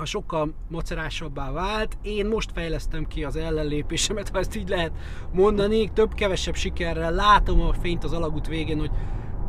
a 0.00 0.04
sokkal 0.04 0.52
macerásabbá 0.68 1.52
vált. 1.52 1.98
Én 2.02 2.26
most 2.26 2.52
fejlesztem 2.52 3.06
ki 3.06 3.24
az 3.24 3.36
ellenlépésemet, 3.36 4.28
ha 4.28 4.38
ezt 4.38 4.56
így 4.56 4.68
lehet 4.68 4.92
mondani. 5.32 5.90
Több-kevesebb 5.92 6.54
sikerrel 6.54 7.12
látom 7.12 7.60
a 7.60 7.72
fényt 7.72 8.04
az 8.04 8.12
alagút 8.12 8.46
végén, 8.46 8.78
hogy 8.78 8.90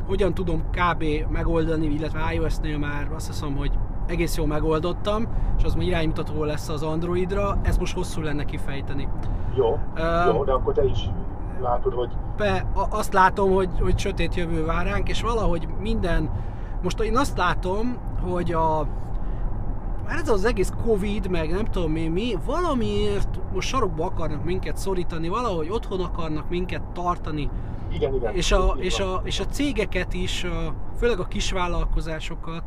hogyan 0.07 0.33
tudom 0.33 0.69
kb. 0.69 1.03
megoldani, 1.31 1.85
illetve 1.85 2.33
iOS-nél 2.33 2.77
már 2.77 3.11
azt 3.15 3.27
hiszem, 3.27 3.55
hogy 3.55 3.71
egész 4.07 4.37
jól 4.37 4.47
megoldottam, 4.47 5.27
és 5.57 5.63
az 5.63 5.75
már 5.75 5.85
iránymutató 5.85 6.43
lesz 6.43 6.69
az 6.69 6.83
Androidra, 6.83 7.59
ezt 7.63 7.79
most 7.79 7.95
hosszú 7.95 8.21
lenne 8.21 8.45
kifejteni. 8.45 9.07
Jó, 9.55 9.79
uh, 9.95 10.33
jó, 10.33 10.43
de 10.43 10.51
akkor 10.51 10.73
te 10.73 10.83
is 10.85 10.99
látod, 11.61 11.93
hogy... 11.93 12.09
Be, 12.37 12.71
azt 12.89 13.13
látom, 13.13 13.51
hogy, 13.51 13.69
hogy 13.79 13.99
sötét 13.99 14.35
jövő 14.35 14.65
vár 14.65 14.85
ránk, 14.85 15.09
és 15.09 15.21
valahogy 15.21 15.67
minden... 15.79 16.29
Most 16.83 17.01
én 17.01 17.17
azt 17.17 17.37
látom, 17.37 17.97
hogy 18.21 18.51
a 18.51 18.87
már 20.09 20.19
ez 20.19 20.29
az 20.29 20.45
egész 20.45 20.71
Covid, 20.83 21.29
meg 21.29 21.51
nem 21.51 21.65
tudom 21.65 21.95
én 21.95 22.11
mi, 22.11 22.37
valamiért 22.45 23.39
most 23.53 23.67
sarokba 23.67 24.05
akarnak 24.05 24.43
minket 24.43 24.77
szorítani, 24.77 25.27
valahogy 25.27 25.69
otthon 25.69 26.01
akarnak 26.01 26.49
minket 26.49 26.81
tartani. 26.81 27.49
Igen, 27.93 28.13
igen. 28.13 28.35
És 28.35 28.51
a, 28.51 28.75
és 28.79 28.99
a, 28.99 29.21
és 29.23 29.39
a 29.39 29.45
cégeket 29.45 30.13
is, 30.13 30.45
főleg 30.97 31.19
a 31.19 31.27
kisvállalkozásokat, 31.27 32.63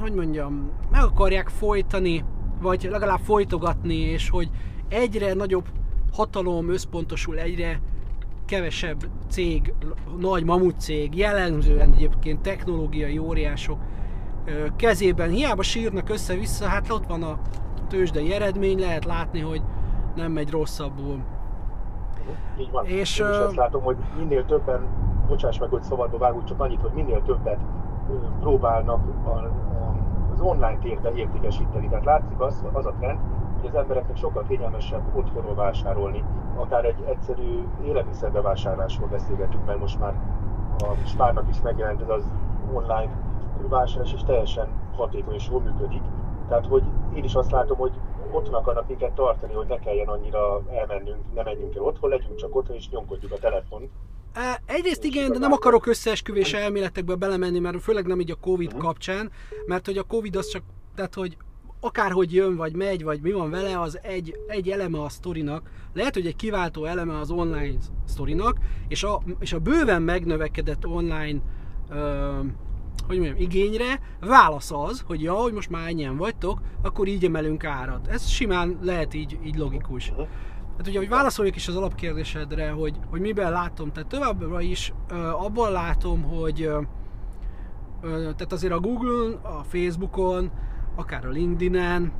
hogy 0.00 0.14
mondjam, 0.14 0.70
meg 0.90 1.02
akarják 1.02 1.48
folytani, 1.48 2.24
vagy 2.60 2.88
legalább 2.90 3.20
folytogatni, 3.20 3.96
és 3.96 4.28
hogy 4.28 4.50
egyre 4.88 5.34
nagyobb 5.34 5.66
hatalom 6.12 6.70
összpontosul, 6.70 7.38
egyre 7.38 7.80
kevesebb 8.44 9.08
cég, 9.28 9.72
nagy 10.18 10.44
mamut 10.44 10.80
cég, 10.80 11.16
jellemzően 11.16 11.92
egyébként 11.92 12.40
technológiai 12.40 13.18
óriások 13.18 13.78
kezében. 14.76 15.30
Hiába 15.30 15.62
sírnak 15.62 16.08
össze-vissza, 16.08 16.66
hát 16.66 16.90
ott 16.90 17.06
van 17.06 17.22
a 17.22 17.38
tőzsdei 17.88 18.32
eredmény, 18.32 18.78
lehet 18.78 19.04
látni, 19.04 19.40
hogy 19.40 19.62
nem 20.14 20.32
megy 20.32 20.50
rosszabbul. 20.50 21.20
Így 22.58 22.70
van. 22.70 22.84
És, 22.84 23.18
Én 23.18 23.26
is 23.30 23.36
azt 23.36 23.56
látom, 23.56 23.82
hogy 23.82 23.96
minél 24.18 24.44
többen, 24.44 24.86
bocsáss 25.28 25.58
meg, 25.58 25.68
hogy 25.68 25.82
szabadba 25.82 26.18
vágunk, 26.18 26.44
csak 26.44 26.60
annyit, 26.60 26.80
hogy 26.80 26.92
minél 26.92 27.22
többet 27.22 27.58
próbálnak 28.40 29.00
az 30.32 30.40
online 30.40 30.78
térben 30.78 31.16
értékesíteni. 31.16 31.88
Tehát 31.88 32.04
látszik 32.04 32.40
az, 32.40 32.64
az 32.72 32.86
a 32.86 32.94
trend, 32.98 33.18
hogy 33.60 33.68
az 33.68 33.74
embereknek 33.74 34.16
sokkal 34.16 34.44
kényelmesebb 34.48 35.02
otthonról 35.14 35.54
vásárolni, 35.54 36.24
akár 36.56 36.84
egy 36.84 37.04
egyszerű 37.08 37.64
élelmiszerbevásárlásról 37.84 39.08
beszélgetünk, 39.08 39.66
mert 39.66 39.78
most 39.78 39.98
már 39.98 40.14
a 40.78 41.06
Spárnak 41.06 41.48
is 41.48 41.60
megjelent 41.60 42.00
ez 42.00 42.08
az 42.08 42.24
online 42.72 43.10
vásárlás, 43.68 44.12
és 44.12 44.20
teljesen 44.26 44.68
hatékony 44.96 45.34
és 45.34 45.48
jól 45.50 45.60
működik. 45.60 46.02
Tehát, 46.48 46.66
hogy 46.66 46.82
én 47.14 47.24
is 47.24 47.34
azt 47.34 47.50
látom, 47.50 47.78
hogy 47.78 47.92
otthon 48.30 48.54
akarnak 48.54 48.88
minket 48.88 49.12
tartani, 49.12 49.52
hogy 49.52 49.66
ne 49.66 49.78
kelljen 49.78 50.08
annyira 50.08 50.62
elmennünk, 50.70 51.34
ne 51.34 51.42
menjünk 51.42 51.74
el 51.74 51.82
otthon, 51.82 52.10
legyünk 52.10 52.36
csak 52.36 52.56
otthon, 52.56 52.76
és 52.76 52.88
nyomkodjuk 52.88 53.32
a 53.32 53.38
telefon. 53.38 53.90
Egyrészt 54.64 55.04
igen, 55.04 55.32
de 55.32 55.38
nem 55.38 55.52
akarok 55.52 55.86
összeesküvés 55.86 56.52
elméletekbe 56.52 57.14
belemenni, 57.14 57.58
mert 57.58 57.82
főleg 57.82 58.06
nem 58.06 58.20
így 58.20 58.30
a 58.30 58.36
Covid 58.40 58.66
uh-huh. 58.66 58.82
kapcsán, 58.82 59.30
mert 59.66 59.86
hogy 59.86 59.98
a 59.98 60.02
Covid 60.02 60.36
az 60.36 60.48
csak, 60.48 60.62
tehát 60.94 61.14
hogy 61.14 61.36
akárhogy 61.80 62.34
jön, 62.34 62.56
vagy 62.56 62.76
megy, 62.76 63.04
vagy 63.04 63.20
mi 63.20 63.32
van 63.32 63.50
vele, 63.50 63.80
az 63.80 63.98
egy, 64.02 64.36
egy 64.46 64.68
eleme 64.68 65.02
a 65.02 65.08
sztorinak. 65.08 65.70
Lehet, 65.94 66.14
hogy 66.14 66.26
egy 66.26 66.36
kiváltó 66.36 66.84
eleme 66.84 67.18
az 67.18 67.30
online 67.30 67.78
sztorinak, 68.04 68.58
és 68.88 69.02
a, 69.02 69.20
és 69.38 69.52
a 69.52 69.58
bőven 69.58 70.02
megnövekedett 70.02 70.86
online 70.86 71.40
ö, 71.90 72.38
hogy 73.06 73.18
mondjam, 73.18 73.40
igényre, 73.40 74.00
válasz 74.20 74.70
az, 74.70 75.04
hogy 75.06 75.22
ja, 75.22 75.34
hogy 75.34 75.52
most 75.52 75.70
már 75.70 75.88
ennyien 75.88 76.16
vagytok, 76.16 76.60
akkor 76.82 77.06
így 77.06 77.24
emelünk 77.24 77.64
árat. 77.64 78.06
Ez 78.06 78.26
simán 78.26 78.78
lehet 78.82 79.14
így, 79.14 79.38
így 79.44 79.56
logikus. 79.56 80.04
Tehát 80.06 80.86
ugye, 80.86 80.98
hogy 80.98 81.08
válaszoljak 81.08 81.56
is 81.56 81.68
az 81.68 81.76
alapkérdésedre, 81.76 82.70
hogy, 82.70 82.94
hogy 83.10 83.20
miben 83.20 83.52
látom, 83.52 83.92
tehát 83.92 84.08
továbbra 84.08 84.60
is 84.60 84.92
ö, 85.08 85.14
abban 85.28 85.72
látom, 85.72 86.22
hogy 86.22 86.62
ö, 86.62 86.80
tehát 88.00 88.52
azért 88.52 88.72
a 88.72 88.80
Google, 88.80 89.38
a 89.42 89.62
Facebookon, 89.62 90.50
akár 90.94 91.26
a 91.26 91.30
LinkedIn-en, 91.30 92.12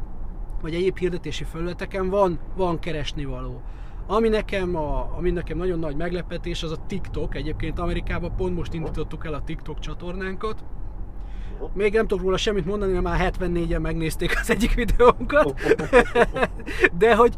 vagy 0.60 0.74
egyéb 0.74 0.98
hirdetési 0.98 1.44
felületeken 1.44 2.08
van, 2.08 2.38
van 2.56 2.78
keresni 2.78 3.24
való. 3.24 3.62
Ami 4.06 4.28
nekem, 4.28 4.76
a, 4.76 5.16
ami 5.16 5.30
nekem 5.30 5.56
nagyon 5.56 5.78
nagy 5.78 5.96
meglepetés, 5.96 6.62
az 6.62 6.70
a 6.70 6.86
TikTok. 6.86 7.34
Egyébként 7.34 7.78
Amerikában 7.78 8.36
pont 8.36 8.56
most 8.56 8.74
indítottuk 8.74 9.26
el 9.26 9.34
a 9.34 9.42
TikTok 9.44 9.78
csatornánkat. 9.78 10.64
Még 11.74 11.92
nem 11.92 12.06
tudok 12.06 12.24
róla 12.24 12.36
semmit 12.36 12.64
mondani, 12.64 12.92
mert 12.92 13.04
már 13.04 13.32
74-en 13.40 13.80
megnézték 13.80 14.38
az 14.40 14.50
egyik 14.50 14.74
videónkat. 14.74 15.60
De 16.98 17.14
hogy, 17.14 17.34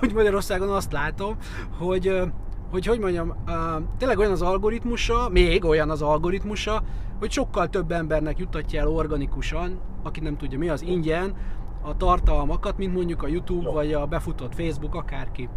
hogy 0.00 0.12
Magyarországon 0.14 0.68
azt 0.68 0.92
látom, 0.92 1.36
hogy 1.78 2.22
hogy 2.70 2.86
hogy 2.86 2.98
mondjam, 2.98 3.34
tényleg 3.98 4.18
olyan 4.18 4.30
az 4.30 4.42
algoritmusa, 4.42 5.28
még 5.28 5.64
olyan 5.64 5.90
az 5.90 6.02
algoritmusa, 6.02 6.82
hogy 7.18 7.30
sokkal 7.30 7.68
több 7.68 7.92
embernek 7.92 8.38
jutatja 8.38 8.80
el 8.80 8.88
organikusan, 8.88 9.80
aki 10.02 10.20
nem 10.20 10.36
tudja 10.36 10.58
mi 10.58 10.68
az 10.68 10.82
ingyen, 10.82 11.34
a 11.82 11.96
tartalmakat, 11.96 12.78
mint 12.78 12.94
mondjuk 12.94 13.22
a 13.22 13.26
YouTube 13.28 13.70
vagy 13.70 13.92
a 13.92 14.06
befutott 14.06 14.54
Facebook, 14.54 14.94
akárki. 14.94 15.48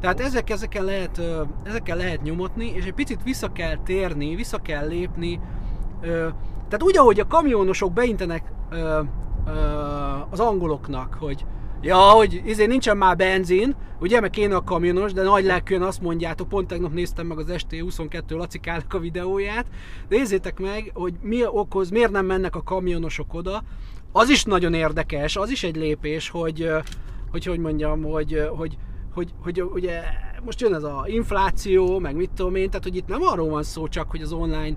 Tehát 0.00 0.20
ezek, 0.20 0.50
ezeken, 0.50 0.84
lehet, 0.84 1.20
ezeken 1.62 1.96
lehet 1.96 2.22
nyomotni, 2.22 2.72
és 2.74 2.84
egy 2.84 2.94
picit 2.94 3.22
vissza 3.22 3.52
kell 3.52 3.76
térni, 3.76 4.34
vissza 4.34 4.58
kell 4.58 4.88
lépni. 4.88 5.40
Tehát 6.00 6.82
úgy, 6.82 6.98
ahogy 6.98 7.20
a 7.20 7.26
kamionosok 7.26 7.92
beintenek 7.92 8.52
az 10.30 10.40
angoloknak, 10.40 11.14
hogy 11.20 11.44
Ja, 11.82 11.96
hogy 11.96 12.42
izé 12.44 12.66
nincsen 12.66 12.96
már 12.96 13.16
benzin, 13.16 13.74
ugye, 14.00 14.20
meg 14.20 14.30
kéne 14.30 14.54
a 14.54 14.64
kamionos, 14.64 15.12
de 15.12 15.22
nagy 15.22 15.44
lelkűen 15.44 15.82
azt 15.82 16.00
mondjátok, 16.00 16.48
pont 16.48 16.66
tegnap 16.66 16.92
néztem 16.92 17.26
meg 17.26 17.38
az 17.38 17.46
ST22 17.48 18.22
Lacikának 18.28 18.94
a 18.94 18.98
videóját, 18.98 19.66
de 20.08 20.16
nézzétek 20.16 20.58
meg, 20.60 20.90
hogy 20.94 21.14
mi 21.22 21.46
okoz, 21.46 21.90
miért 21.90 22.10
nem 22.10 22.26
mennek 22.26 22.56
a 22.56 22.62
kamionosok 22.62 23.34
oda. 23.34 23.62
Az 24.12 24.28
is 24.28 24.44
nagyon 24.44 24.74
érdekes, 24.74 25.36
az 25.36 25.50
is 25.50 25.62
egy 25.62 25.76
lépés, 25.76 26.28
hogy 26.28 26.70
hogy, 27.30 27.44
hogy 27.44 27.58
mondjam, 27.58 28.02
hogy, 28.02 28.48
hogy 28.56 28.76
hogy, 29.18 29.32
hogy 29.42 29.62
ugye 29.62 30.00
most 30.44 30.60
jön 30.60 30.74
ez 30.74 30.82
a 30.82 31.04
infláció, 31.06 31.98
meg 31.98 32.16
mit 32.16 32.30
tudom 32.30 32.54
én, 32.54 32.68
tehát 32.68 32.82
hogy 32.84 32.96
itt 32.96 33.08
nem 33.08 33.22
arról 33.22 33.48
van 33.48 33.62
szó 33.62 33.88
csak, 33.88 34.10
hogy 34.10 34.22
az 34.22 34.32
online 34.32 34.76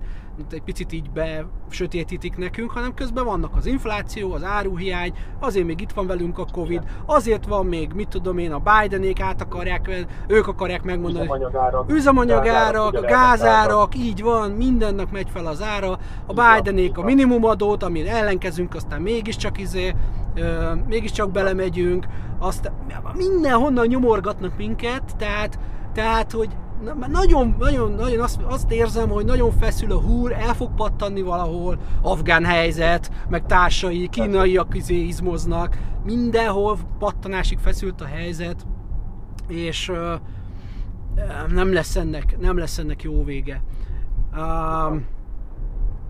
egy 0.50 0.62
picit 0.62 0.92
így 0.92 1.10
be 1.10 1.46
sötétítik 1.68 2.36
nekünk, 2.36 2.70
hanem 2.70 2.94
közben 2.94 3.24
vannak 3.24 3.56
az 3.56 3.66
infláció, 3.66 4.32
az 4.32 4.44
áruhiány, 4.44 5.12
azért 5.40 5.66
még 5.66 5.80
itt 5.80 5.92
van 5.92 6.06
velünk 6.06 6.38
a 6.38 6.46
Covid, 6.52 6.82
azért 7.06 7.46
van 7.46 7.66
még, 7.66 7.92
mit 7.92 8.08
tudom 8.08 8.38
én, 8.38 8.52
a 8.52 8.58
Bidenék 8.58 9.20
át 9.20 9.40
akarják, 9.40 10.06
ők 10.26 10.46
akarják 10.46 10.82
megmondani, 10.82 11.24
Üzemanyagárak, 11.24 11.90
üzemanyagárak, 11.90 12.94
a 12.94 13.00
gázárak, 13.00 13.96
így 13.96 14.22
van, 14.22 14.50
mindennek 14.50 15.10
megy 15.10 15.28
fel 15.30 15.46
az 15.46 15.62
ára, 15.62 15.98
a 16.26 16.32
Bidenék 16.32 16.98
a 16.98 17.02
minimumadót, 17.02 17.82
amin 17.82 18.06
ellenkezünk, 18.06 18.74
aztán 18.74 19.02
mégiscsak 19.02 19.58
izé, 19.58 19.94
ö, 20.34 20.72
mégiscsak 20.88 21.30
belemegyünk, 21.30 22.06
azt 22.38 22.72
mindenhonnan 23.16 23.86
nyomorgatnak 23.86 24.56
minket, 24.56 25.16
tehát, 25.16 25.58
tehát 25.92 26.32
hogy 26.32 26.48
nagyon, 27.08 27.56
nagyon, 27.58 27.92
nagyon 27.92 28.20
azt, 28.20 28.40
azt 28.42 28.70
érzem, 28.70 29.08
hogy 29.08 29.24
nagyon 29.24 29.50
feszül 29.50 29.92
a 29.92 30.00
húr, 30.00 30.32
el 30.32 30.54
fog 30.54 30.74
pattanni 30.74 31.22
valahol, 31.22 31.78
afgán 32.02 32.44
helyzet, 32.44 33.10
meg 33.28 33.46
társai, 33.46 34.08
kínaiak 34.08 34.74
izé 34.74 34.94
izmoznak, 34.94 35.78
mindenhol 36.04 36.78
pattanásig 36.98 37.58
feszült 37.58 38.00
a 38.00 38.04
helyzet, 38.04 38.66
és 39.48 39.88
ö, 39.88 40.14
nem 41.48 41.72
lesz 41.72 41.96
ennek, 41.96 42.38
nem 42.40 42.58
lesz 42.58 42.78
ennek 42.78 43.02
jó 43.02 43.24
vége. 43.24 43.62
Um, 44.36 45.06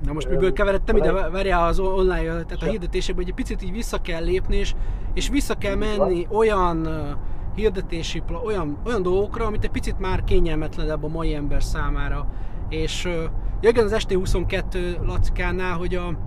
Na 0.04 0.12
most 0.12 0.28
miből 0.28 0.52
keveredtem 0.52 0.96
ide, 0.96 1.12
várjál 1.12 1.66
az 1.66 1.78
online, 1.78 2.22
tehát 2.22 2.62
a 2.62 2.64
hirdetésekben, 2.64 3.24
hogy 3.24 3.32
egy 3.32 3.44
picit 3.44 3.62
így 3.62 3.72
vissza 3.72 4.00
kell 4.00 4.24
lépni, 4.24 4.56
és, 4.56 4.74
és 5.14 5.28
vissza 5.28 5.54
kell 5.54 5.74
menni 5.74 6.26
olyan 6.30 6.88
hirdetési, 7.54 8.22
olyan, 8.44 8.78
olyan 8.86 9.02
dolgokra, 9.02 9.46
amit 9.46 9.64
egy 9.64 9.70
picit 9.70 9.98
már 9.98 10.24
kényelmetlenebb 10.24 11.04
a 11.04 11.08
mai 11.08 11.34
ember 11.34 11.62
számára. 11.62 12.26
És 12.68 13.08
igen, 13.60 13.84
az 13.84 14.06
ST22 14.08 15.06
Lacikánál, 15.06 15.76
hogy 15.76 15.94
a, 15.94 16.18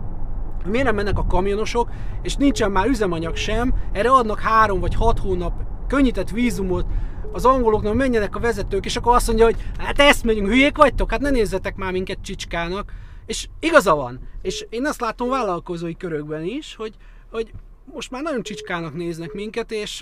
miért 0.65 0.85
nem 0.85 0.95
mennek 0.95 1.17
a 1.17 1.25
kamionosok, 1.25 1.89
és 2.21 2.35
nincsen 2.35 2.71
már 2.71 2.87
üzemanyag 2.87 3.35
sem, 3.35 3.73
erre 3.91 4.09
adnak 4.09 4.39
három 4.39 4.79
vagy 4.79 4.95
hat 4.95 5.19
hónap 5.19 5.53
könnyített 5.87 6.29
vízumot 6.29 6.85
az 7.31 7.45
angoloknak, 7.45 7.93
menjenek 7.93 8.35
a 8.35 8.39
vezetők, 8.39 8.85
és 8.85 8.95
akkor 8.95 9.15
azt 9.15 9.27
mondja, 9.27 9.45
hogy 9.45 9.55
hát 9.77 9.99
ezt 9.99 10.23
megyünk, 10.23 10.47
hülyék 10.47 10.77
vagytok, 10.77 11.11
hát 11.11 11.19
ne 11.19 11.29
nézzetek 11.29 11.75
már 11.75 11.91
minket 11.91 12.17
csicskának. 12.21 12.91
És 13.25 13.47
igaza 13.59 13.95
van. 13.95 14.19
És 14.41 14.65
én 14.69 14.85
azt 14.85 15.01
látom 15.01 15.29
vállalkozói 15.29 15.95
körökben 15.95 16.43
is, 16.43 16.75
hogy, 16.75 16.95
hogy 17.31 17.51
most 17.93 18.11
már 18.11 18.21
nagyon 18.21 18.43
csicskának 18.43 18.93
néznek 18.93 19.33
minket, 19.33 19.71
és 19.71 20.01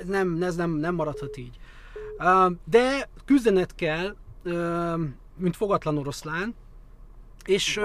ez 0.00 0.06
nem, 0.06 0.42
ez 0.42 0.56
nem, 0.56 0.70
nem 0.70 0.94
maradhat 0.94 1.36
így. 1.36 1.58
De 2.64 3.08
küzdened 3.24 3.74
kell, 3.74 4.16
mint 5.36 5.56
fogatlan 5.56 5.98
oroszlán, 5.98 6.54
és 7.44 7.80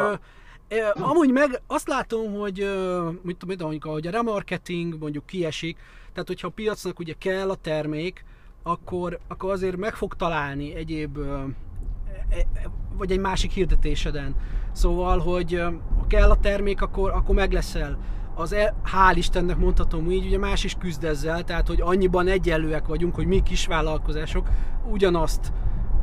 amúgy 0.94 1.32
meg 1.32 1.62
azt 1.68 1.88
látom, 1.88 2.34
hogy 2.34 2.58
mit 3.22 3.38
tudom, 3.38 3.58
mondjuk, 3.58 3.86
ahogy 3.86 4.08
a 4.08 4.12
remarketing 4.12 5.00
mondjuk 5.00 5.26
kiesik, 5.26 5.78
tehát 6.14 6.28
hogyha 6.28 6.48
a 6.48 6.52
piacnak 6.52 7.00
ugye 7.00 7.14
kell 7.18 7.50
a 7.50 7.56
termék, 7.56 8.26
akkor, 8.64 9.20
akkor 9.28 9.52
azért 9.52 9.78
meg 9.78 9.96
fog 9.96 10.16
találni 10.16 10.76
egyéb 10.76 11.18
vagy 12.98 13.12
egy 13.12 13.20
másik 13.20 13.52
hirdetéseden. 13.52 14.36
Szóval, 14.72 15.20
hogy 15.20 15.62
ha 15.98 16.08
kell 16.08 16.30
a 16.30 16.40
termék, 16.40 16.82
akkor, 16.82 17.12
akkor 17.12 17.36
meg 17.36 17.52
leszel. 17.52 17.98
Az 18.36 18.54
el, 18.54 18.76
hál' 18.86 19.16
Istennek 19.16 19.58
mondhatom 19.58 20.12
így, 20.12 20.26
ugye 20.26 20.38
más 20.38 20.64
is 20.64 20.76
küzd 20.80 21.04
ezzel, 21.04 21.44
tehát 21.44 21.68
hogy 21.68 21.82
annyiban 21.82 22.28
egyenlőek 22.28 22.88
vagyunk, 22.88 23.16
hogy 23.16 23.26
mi 23.26 23.42
kisvállalkozások 23.42 24.50
ugyanazt 24.92 25.54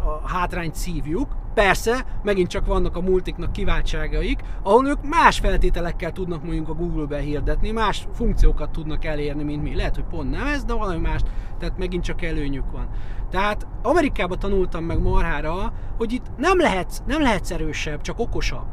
a 0.04 0.28
hátrányt 0.28 0.74
szívjuk. 0.74 1.36
Persze, 1.58 2.04
megint 2.22 2.48
csak 2.48 2.66
vannak 2.66 2.96
a 2.96 3.00
multiknak 3.00 3.52
kiváltságaik, 3.52 4.40
ahol 4.62 4.86
ők 4.86 5.08
más 5.08 5.38
feltételekkel 5.38 6.12
tudnak 6.12 6.42
mondjuk 6.42 6.68
a 6.68 6.74
Google-be 6.74 7.18
hirdetni, 7.18 7.70
más 7.70 8.06
funkciókat 8.12 8.70
tudnak 8.70 9.04
elérni, 9.04 9.42
mint 9.42 9.62
mi. 9.62 9.74
Lehet, 9.74 9.94
hogy 9.94 10.04
pont 10.04 10.30
nem 10.30 10.46
ez, 10.46 10.64
de 10.64 10.72
valami 10.72 11.00
más, 11.00 11.20
tehát 11.58 11.78
megint 11.78 12.04
csak 12.04 12.22
előnyük 12.22 12.70
van. 12.72 12.88
Tehát 13.30 13.66
Amerikában 13.82 14.38
tanultam 14.38 14.84
meg 14.84 15.02
marhára, 15.02 15.72
hogy 15.96 16.12
itt 16.12 16.26
nem 16.36 16.58
lehetsz, 16.58 17.02
nem 17.06 17.22
lehetsz 17.22 17.50
erősebb, 17.50 18.00
csak 18.00 18.18
okosabb. 18.18 18.66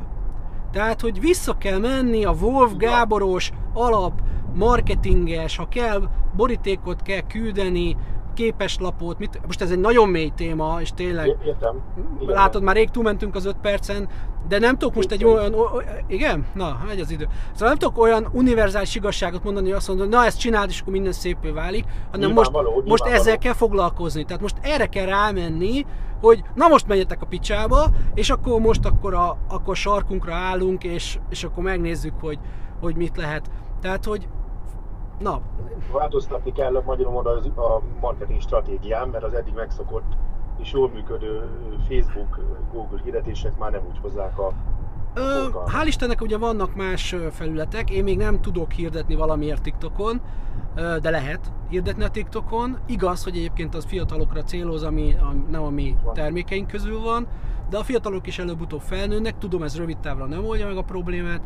Tehát, 0.72 1.02
hogy 1.02 1.20
vissza 1.20 1.58
kell 1.58 1.80
menni 1.80 2.26
a 2.26 2.36
Wolf 2.42 2.76
Gáboros 2.78 3.52
alap 3.74 4.22
marketinges, 4.56 5.56
ha 5.56 5.68
kell, 5.68 6.10
borítékot 6.36 7.02
kell 7.02 7.22
küldeni, 7.22 7.96
képeslapot, 8.36 9.20
mit, 9.20 9.40
most 9.46 9.62
ez 9.62 9.72
egy 9.72 9.80
nagyon 9.80 10.10
mély 10.10 10.32
téma, 10.36 10.78
és 10.82 10.92
tényleg, 10.96 11.28
É- 11.28 11.36
Értem. 11.46 11.76
Igen. 12.22 12.36
látod, 12.36 12.64
már 12.64 12.76
rég 12.76 12.90
túlmentünk 12.90 13.36
az 13.36 13.46
5 13.46 13.56
percen, 13.62 14.08
de 14.48 14.60
nem 14.60 14.78
tudok 14.78 14.96
most 14.96 15.12
egy 15.12 15.24
olyan, 15.26 15.54
o- 15.54 15.84
igen? 16.08 16.46
Na, 16.54 16.78
megy 16.88 17.00
az 17.00 17.12
idő. 17.12 17.28
Szóval 17.52 17.68
nem 17.68 17.78
tudok 17.78 17.98
olyan 17.98 18.28
univerzális 18.32 18.96
igazságot 18.96 19.44
mondani, 19.44 19.68
hogy 19.68 19.78
azt 19.78 19.88
mondod, 19.88 20.10
na 20.10 20.26
ezt 20.26 20.40
csináld, 20.40 20.70
és 20.70 20.80
akkor 20.80 20.94
minden 20.94 21.12
szépé 21.12 21.50
válik, 21.50 21.86
hanem 22.12 22.32
most, 22.32 22.52
Nyilvánvaló, 22.52 22.84
most 22.86 23.06
ezzel 23.06 23.38
kell 23.38 23.54
foglalkozni. 23.54 24.24
Tehát 24.24 24.42
most 24.42 24.56
erre 24.62 24.86
kell 24.86 25.06
rámenni, 25.06 25.86
hogy 26.22 26.44
na 26.56 26.68
most 26.68 26.88
menjetek 26.88 27.22
a 27.22 27.26
picsába, 27.26 27.86
és 28.14 28.30
akkor 28.30 28.60
most 28.60 28.86
akkor 28.86 29.14
a, 29.14 29.38
akkor 29.48 29.76
sarkunkra 29.76 30.34
állunk, 30.34 30.84
és, 30.84 31.20
és 31.30 31.44
akkor 31.44 31.64
megnézzük, 31.64 32.14
hogy, 32.22 32.40
hogy 32.82 32.96
mit 32.96 33.18
lehet. 33.18 33.50
Tehát, 33.82 34.06
hogy 34.06 34.28
na, 35.20 35.42
Változtatni 35.92 36.52
kell 36.52 36.82
magyarul 36.86 37.28
az- 37.28 37.46
a 37.58 37.82
marketing 38.02 38.42
stratégián, 38.42 39.08
mert 39.08 39.24
az 39.24 39.34
eddig 39.34 39.54
megszokott 39.54 40.14
és 40.58 40.72
jól 40.72 40.90
működő 40.90 41.50
Facebook, 41.90 42.40
Google 42.74 43.00
hirdetések 43.04 43.58
már 43.58 43.72
nem 43.72 43.82
úgy 43.90 43.98
hozzák 44.02 44.40
a 44.40 44.52
Ö, 45.14 45.46
hál' 45.66 45.86
Istennek 45.88 46.22
ugye 46.22 46.38
vannak 46.38 46.76
más 46.76 47.16
felületek, 47.32 47.90
én 47.90 48.04
még 48.04 48.18
nem 48.18 48.42
tudok 48.42 48.72
hirdetni 48.72 49.16
valamiért 49.16 49.62
TikTokon, 49.62 50.22
de 51.02 51.10
lehet 51.10 51.52
hirdetni 51.70 52.04
a 52.04 52.10
TikTokon. 52.10 52.78
Igaz, 52.86 53.24
hogy 53.24 53.36
egyébként 53.36 53.76
az 53.76 53.86
fiatalokra 53.86 54.44
céloz, 54.44 54.84
ami 54.84 55.14
a, 55.14 55.34
nem 55.52 55.64
a 55.64 55.70
mi 55.70 55.96
termékeink 56.14 56.68
közül 56.68 57.02
van, 57.02 57.28
de 57.70 57.78
a 57.78 57.84
fiatalok 57.84 58.28
is 58.28 58.40
előbb-utóbb 58.40 58.82
felnőnek, 58.82 59.38
tudom 59.38 59.64
ez 59.64 59.78
rövid 59.78 59.98
távra 59.98 60.26
nem 60.26 60.46
oldja 60.46 60.68
meg 60.68 60.78
a 60.78 60.82
problémát, 60.82 61.42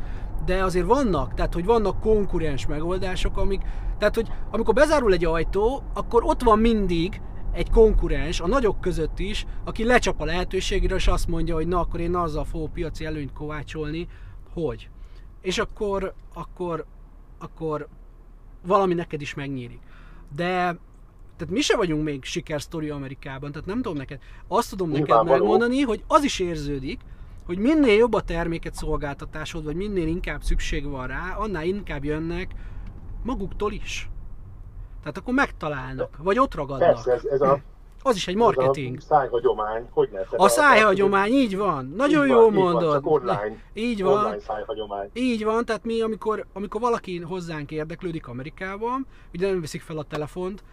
de 0.46 0.64
azért 0.64 0.86
vannak, 0.86 1.34
tehát 1.34 1.54
hogy 1.54 1.66
vannak 1.66 2.00
konkurens 2.00 2.68
megoldások, 2.68 3.38
amik, 3.38 3.62
tehát 3.98 4.16
hogy 4.16 4.28
amikor 4.52 4.74
bezárul 4.74 5.14
egy 5.14 5.26
ajtó, 5.26 5.84
akkor 5.94 6.24
ott 6.24 6.44
van 6.44 6.60
mindig 6.60 7.22
egy 7.52 7.70
konkurens, 7.70 8.40
a 8.40 8.48
nagyok 8.48 8.82
között 8.82 9.20
is, 9.20 9.46
aki 9.64 9.84
lecsap 9.84 10.22
a 10.22 10.26
lehetőségre, 10.26 10.96
és 10.96 11.08
azt 11.08 11.28
mondja, 11.28 11.56
hogy 11.56 11.68
na, 11.68 11.80
akkor 11.80 12.00
én 12.00 12.16
azzal 12.16 12.44
fogok 12.44 12.74
piaci 12.74 13.06
előnyt 13.06 13.34
kovácsolni, 13.34 14.08
hogy. 14.54 14.90
És 15.42 15.58
akkor, 15.58 16.14
akkor, 16.34 16.86
akkor 17.40 17.88
valami 18.66 18.94
neked 18.94 19.22
is 19.22 19.34
megnyílik. 19.34 19.80
De 20.36 20.78
tehát 21.40 21.54
mi 21.54 21.62
se 21.62 21.78
vagyunk 21.78 22.04
még 22.04 22.24
sikersztori 22.24 22.90
Amerikában, 22.90 23.52
tehát 23.52 23.68
nem 23.68 23.76
tudom 23.82 23.98
neked. 23.98 24.20
Azt 24.48 24.70
tudom 24.70 24.90
neked 24.90 25.06
Nyilvánvaló. 25.06 25.40
megmondani, 25.40 25.82
hogy 25.82 26.04
az 26.08 26.24
is 26.24 26.40
érződik, 26.40 27.00
hogy 27.46 27.58
minél 27.58 27.98
jobb 27.98 28.14
a 28.14 28.22
terméket 28.22 28.74
szolgáltatásod, 28.74 29.64
vagy 29.64 29.76
minél 29.76 30.08
inkább 30.08 30.42
szükség 30.42 30.90
van 30.90 31.08
rá, 31.08 31.36
annál 31.38 31.64
inkább 31.66 32.04
jönnek 32.04 32.52
maguktól 33.24 33.72
is. 33.72 34.10
Tehát 35.02 35.18
akkor 35.18 35.34
megtalálnak, 35.34 36.18
vagy 36.18 36.40
ott 36.40 36.56
ragadnak. 36.56 36.94
Persze, 36.94 37.12
ez, 37.12 37.24
ez 37.26 37.42
a, 37.42 37.60
Az 38.02 38.16
is 38.16 38.28
egy 38.28 38.34
ez 38.34 38.40
marketing. 38.40 38.98
a 38.98 39.02
szájhagyomány, 39.02 39.88
hogy 39.92 40.10
lehet? 40.12 40.28
A 40.38 40.48
szájhagyomány, 40.48 41.32
így 41.32 41.58
van. 41.58 41.94
Nagyon 41.98 42.24
Így 42.26 42.32
jól 42.32 42.42
van, 42.44 42.54
így 42.54 42.60
van, 42.60 42.72
mondod. 42.72 42.94
csak 42.94 43.12
online. 43.12 43.56
Így 43.74 44.04
van. 44.04 44.18
Online 44.26 44.40
szájhagyomány. 44.40 45.10
Így 45.14 45.44
van, 45.44 45.66
tehát 45.66 45.84
mi, 45.86 46.02
amikor, 46.02 46.46
amikor 46.54 46.82
valaki 46.82 47.20
hozzánk 47.20 47.72
érdeklődik 47.72 48.28
Amerikában, 48.28 49.06
ugye 49.34 49.50
nem 49.50 49.62
veszik 49.62 49.82
fel 49.82 49.98
a 49.98 50.04
telefont, 50.04 50.64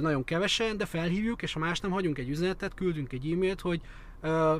nagyon 0.00 0.24
kevesen, 0.24 0.76
de 0.76 0.86
felhívjuk, 0.86 1.42
és 1.42 1.52
ha 1.52 1.58
más 1.58 1.80
nem 1.80 1.90
hagyunk 1.90 2.18
egy 2.18 2.28
üzenetet, 2.28 2.74
küldünk 2.74 3.12
egy 3.12 3.30
e-mailt, 3.32 3.60
hogy 3.60 3.80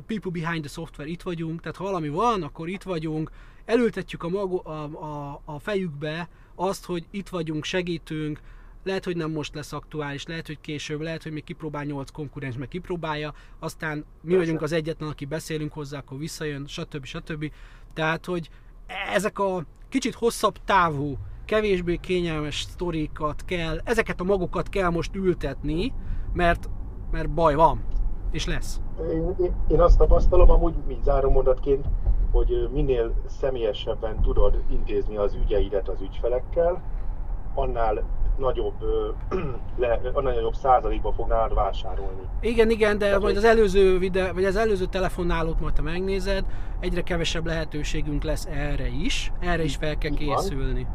people 0.05 0.31
behind 0.31 0.61
the 0.63 0.69
software, 0.69 1.09
itt 1.09 1.21
vagyunk, 1.21 1.61
tehát 1.61 1.77
ha 1.77 1.83
valami 1.83 2.09
van, 2.09 2.43
akkor 2.43 2.69
itt 2.69 2.83
vagyunk, 2.83 3.31
elültetjük 3.65 4.23
a, 4.23 4.29
magu, 4.29 4.61
a, 4.63 4.83
a, 4.83 5.41
a 5.45 5.59
fejükbe 5.59 6.29
azt, 6.55 6.85
hogy 6.85 7.05
itt 7.11 7.29
vagyunk, 7.29 7.63
segítünk, 7.63 8.39
lehet, 8.83 9.05
hogy 9.05 9.15
nem 9.15 9.31
most 9.31 9.55
lesz 9.55 9.73
aktuális, 9.73 10.25
lehet, 10.25 10.47
hogy 10.47 10.61
később, 10.61 11.01
lehet, 11.01 11.23
hogy 11.23 11.31
még 11.31 11.43
kipróbál 11.43 11.83
8 11.83 12.09
konkurens, 12.11 12.57
meg 12.57 12.67
kipróbálja, 12.67 13.33
aztán 13.59 13.97
mi 13.97 14.03
Persze. 14.21 14.37
vagyunk 14.37 14.61
az 14.61 14.71
egyetlen, 14.71 15.09
aki 15.09 15.25
beszélünk 15.25 15.73
hozzá, 15.73 15.97
akkor 15.97 16.17
visszajön, 16.17 16.67
stb. 16.67 17.05
stb. 17.05 17.51
Tehát, 17.93 18.25
hogy 18.25 18.49
ezek 19.13 19.39
a 19.39 19.65
kicsit 19.89 20.13
hosszabb 20.13 20.57
távú, 20.65 21.17
kevésbé 21.45 21.95
kényelmes 21.95 22.61
sztorikat 22.61 23.45
kell, 23.45 23.79
ezeket 23.83 24.19
a 24.19 24.23
magukat 24.23 24.69
kell 24.69 24.89
most 24.89 25.15
ültetni, 25.15 25.93
mert, 26.33 26.69
mert 27.11 27.29
baj 27.29 27.55
van, 27.55 27.83
és 28.31 28.45
lesz. 28.45 28.81
Én, 29.11 29.53
én, 29.67 29.81
azt 29.81 29.97
tapasztalom 29.97 30.49
amúgy, 30.49 30.73
mint 30.87 31.03
zárómondatként, 31.03 31.85
hogy 32.31 32.69
minél 32.73 33.13
személyesebben 33.27 34.21
tudod 34.21 34.63
intézni 34.69 35.17
az 35.17 35.33
ügyeidet 35.43 35.89
az 35.89 36.01
ügyfelekkel, 36.01 36.81
annál 37.53 38.03
nagyobb, 38.37 38.73
le, 39.77 39.99
annál 40.13 40.33
nagyobb 40.33 40.53
százalékban 40.53 41.13
fog 41.13 41.27
nálad 41.27 41.53
vásárolni. 41.53 42.21
Igen, 42.39 42.69
igen, 42.69 42.97
de 42.97 43.19
majd 43.19 43.37
az 43.37 43.43
előző 43.43 43.97
videó, 43.97 44.33
vagy 44.33 44.45
az 44.45 44.55
előző 44.55 44.85
telefonnálót 44.85 45.59
majd, 45.59 45.75
ha 45.75 45.83
megnézed, 45.83 46.45
egyre 46.79 47.01
kevesebb 47.01 47.45
lehetőségünk 47.45 48.23
lesz 48.23 48.45
erre 48.45 48.87
is, 48.87 49.31
erre 49.39 49.63
is 49.63 49.75
fel 49.75 49.97
kell 49.97 50.11
készülni. 50.11 50.87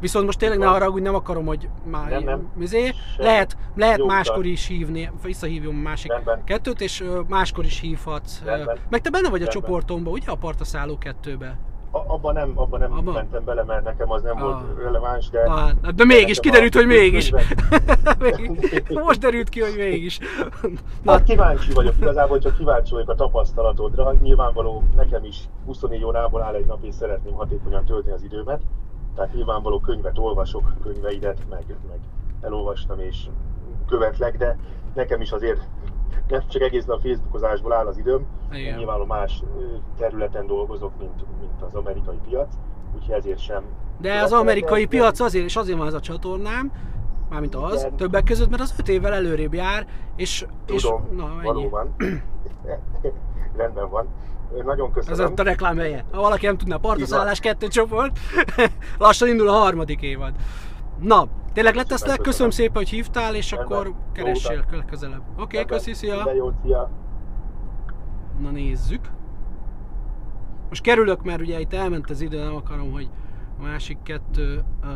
Viszont 0.00 0.26
most 0.26 0.38
tényleg 0.38 0.58
ne 0.58 0.68
arra, 0.68 0.90
hogy 0.90 1.02
nem 1.02 1.14
akarom, 1.14 1.46
hogy 1.46 1.68
már 1.84 2.10
nem, 2.10 2.22
nem. 2.22 2.50
Mizé, 2.54 2.92
lehet, 3.16 3.56
lehet 3.74 4.04
máskor 4.04 4.46
is 4.46 4.66
hívni, 4.66 5.10
visszahívjam 5.22 5.76
a 5.76 5.82
másik 5.82 6.12
Rendben. 6.12 6.44
kettőt, 6.44 6.80
és 6.80 7.04
máskor 7.28 7.64
is 7.64 7.80
hívhatsz. 7.80 8.42
Rendben. 8.44 8.78
Meg 8.88 9.00
te 9.00 9.10
benne 9.10 9.28
vagy 9.28 9.40
Rendben. 9.40 9.48
a 9.48 9.60
csoportomban, 9.60 10.12
ugye 10.12 10.30
a 10.30 10.34
partaszálló 10.34 10.98
kettőbe? 10.98 11.58
abban 12.06 12.34
nem, 12.34 12.52
abban 12.54 12.80
nem 12.80 12.92
abba? 12.92 13.12
mentem 13.12 13.44
bele, 13.44 13.64
mert 13.64 13.84
nekem 13.84 14.10
az 14.10 14.22
nem 14.22 14.36
ah. 14.36 14.42
volt 14.42 14.78
releváns, 14.82 15.30
de... 15.30 15.40
Ah, 15.40 15.70
de 15.94 16.04
mégis, 16.04 16.40
kiderült, 16.40 16.74
hogy 16.74 16.86
mégis. 16.96 17.32
Most 18.88 19.20
derült 19.20 19.48
ki, 19.48 19.60
hogy 19.60 19.74
mégis. 19.76 20.18
Na. 21.02 21.12
Hát 21.16 21.22
kíváncsi 21.22 21.72
vagyok, 21.72 21.94
igazából 22.00 22.38
csak 22.38 22.56
kíváncsi 22.56 22.92
vagyok 22.92 23.08
a 23.08 23.14
tapasztalatodra. 23.14 24.12
Nyilvánvaló 24.22 24.82
nekem 24.96 25.24
is 25.24 25.38
24 25.66 26.04
órából 26.04 26.42
áll 26.42 26.54
egy 26.54 26.66
nap, 26.66 26.84
és 26.84 26.94
szeretném 26.94 27.34
hatékonyan 27.34 27.84
tölteni 27.84 28.14
az 28.14 28.22
időmet. 28.22 28.60
Tehát 29.16 29.34
nyilvánvaló 29.34 29.80
könyvet 29.80 30.18
olvasok, 30.18 30.72
könyveidet, 30.82 31.38
meg, 31.48 31.64
meg 31.88 31.98
elolvastam 32.40 33.00
és 33.00 33.28
követlek, 33.86 34.36
de 34.36 34.58
nekem 34.94 35.20
is 35.20 35.32
azért 35.32 35.60
nem 36.28 36.42
csak 36.48 36.62
egész 36.62 36.88
a 36.88 36.98
Facebookozásból 37.02 37.72
áll 37.72 37.86
az 37.86 37.98
időm, 37.98 38.26
Igen. 38.52 38.76
nyilván 38.76 39.00
más 39.00 39.42
területen 39.98 40.46
dolgozok, 40.46 40.92
mint, 40.98 41.24
mint 41.40 41.62
az 41.62 41.74
amerikai 41.74 42.18
piac, 42.28 42.54
úgyhogy 42.94 43.14
ezért 43.14 43.38
sem. 43.38 43.62
De 44.00 44.22
az 44.22 44.32
amerikai 44.32 44.86
piac 44.86 45.20
azért, 45.20 45.44
és 45.44 45.56
azért 45.56 45.78
van 45.78 45.86
ez 45.86 45.94
a 45.94 46.00
csatornám, 46.00 46.72
mármint 47.30 47.54
az, 47.54 47.80
Igen. 47.80 47.96
többek 47.96 48.24
között, 48.24 48.50
mert 48.50 48.62
az 48.62 48.74
öt 48.78 48.88
évvel 48.88 49.12
előrébb 49.12 49.54
jár, 49.54 49.86
és... 50.16 50.46
Tudom, 50.64 51.02
és, 51.10 51.16
na, 51.16 51.28
ennyi. 51.28 51.42
valóban. 51.42 51.94
Rendben 53.56 53.90
van. 53.90 54.08
Nagyon 54.64 54.92
köszönöm. 54.92 55.32
Ez 55.32 55.32
a 55.36 55.42
reklám 55.42 55.76
helye. 55.76 56.04
Ha 56.12 56.20
valaki 56.20 56.46
nem 56.46 56.56
tudna, 56.56 56.78
partaszállás 56.78 57.40
kettő 57.40 57.68
csoport, 57.68 58.18
lassan 58.98 59.28
indul 59.28 59.48
a 59.48 59.52
harmadik 59.52 60.02
évad. 60.02 60.34
Na, 61.00 61.26
tényleg 61.52 61.74
leteszlek, 61.74 62.20
köszönöm 62.20 62.50
szépen, 62.50 62.74
hogy 62.74 62.88
hívtál, 62.88 63.34
és 63.34 63.50
Rendben. 63.50 63.78
akkor 63.78 63.94
keressél 64.12 64.64
közelebb. 64.86 65.22
Oké, 65.38 65.58
okay, 65.60 65.64
köszi, 65.64 65.92
szia! 65.92 66.32
Jó, 66.34 66.52
szia! 66.62 66.90
Na 68.40 68.50
nézzük. 68.50 69.10
Most 70.68 70.82
kerülök, 70.82 71.24
mert 71.24 71.40
ugye 71.40 71.60
itt 71.60 71.74
elment 71.74 72.10
az 72.10 72.20
idő, 72.20 72.42
nem 72.42 72.54
akarom, 72.54 72.92
hogy 72.92 73.08
a 73.58 73.62
másik 73.62 73.98
kettő, 74.02 74.64
uh, 74.82 74.90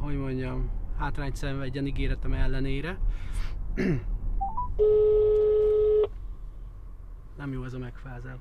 hogy 0.00 0.18
mondjam, 0.18 0.70
hátrányt 0.98 1.36
szenvedjen 1.36 1.86
ígéretem 1.86 2.32
ellenére. 2.32 2.98
nem 7.36 7.52
jó 7.52 7.64
ez 7.64 7.72
a 7.72 7.78
megfázás. 7.78 8.38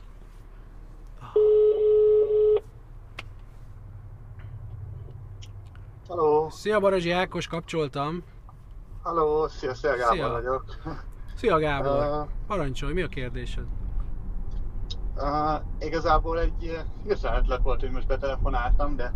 Ah. 1.19 1.27
Halló! 6.07 6.49
Szia 6.49 6.79
Barazsi 6.79 7.11
Ákos, 7.11 7.47
kapcsoltam. 7.47 8.23
Halló, 9.01 9.47
szia, 9.47 9.73
szia 9.73 9.95
Gábor 9.95 10.15
szia. 10.15 10.31
vagyok. 10.31 10.63
Szia 11.35 11.57
Gábor, 11.57 12.21
uh, 12.21 12.27
parancsolj, 12.47 12.93
mi 12.93 13.01
a 13.01 13.07
kérdésed? 13.07 13.65
Uh, 15.15 15.61
igazából 15.79 16.39
egy 16.39 16.83
uh, 17.05 17.35
ötlet 17.37 17.61
volt, 17.63 17.79
hogy 17.79 17.91
most 17.91 18.07
betelefonáltam, 18.07 18.95
de 18.95 19.13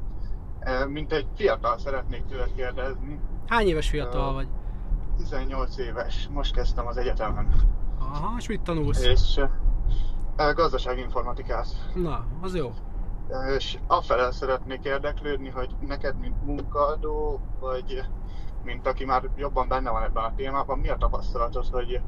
uh, 0.59 0.87
mint 0.87 1.11
egy 1.13 1.27
fiatal 1.35 1.77
szeretnék 1.77 2.25
tőled 2.25 2.55
kérdezni. 2.55 3.19
Hány 3.47 3.67
éves 3.67 3.89
fiatal 3.89 4.33
vagy? 4.33 4.47
18 5.17 5.77
éves, 5.77 6.29
most 6.31 6.53
kezdtem 6.53 6.87
az 6.87 6.97
egyetemen. 6.97 7.47
Aha, 7.99 8.33
és 8.37 8.47
mit 8.47 8.61
tanulsz? 8.61 9.03
És 9.03 9.37
uh, 10.37 10.53
gazdaságinformatikát. 10.53 11.67
Na, 11.93 12.25
az 12.41 12.55
jó. 12.55 12.73
És 13.55 13.77
afelel 13.87 14.31
szeretnék 14.31 14.83
érdeklődni, 14.83 15.49
hogy 15.49 15.75
neked, 15.79 16.19
mint 16.19 16.45
munkadó, 16.45 17.39
vagy 17.59 18.03
mint 18.63 18.87
aki 18.87 19.05
már 19.05 19.29
jobban 19.35 19.67
benne 19.67 19.89
van 19.89 20.03
ebben 20.03 20.23
a 20.23 20.35
témában, 20.35 20.79
mi 20.79 20.89
a 20.89 20.97
tapasztalatod, 20.97 21.67
hogy 21.71 22.01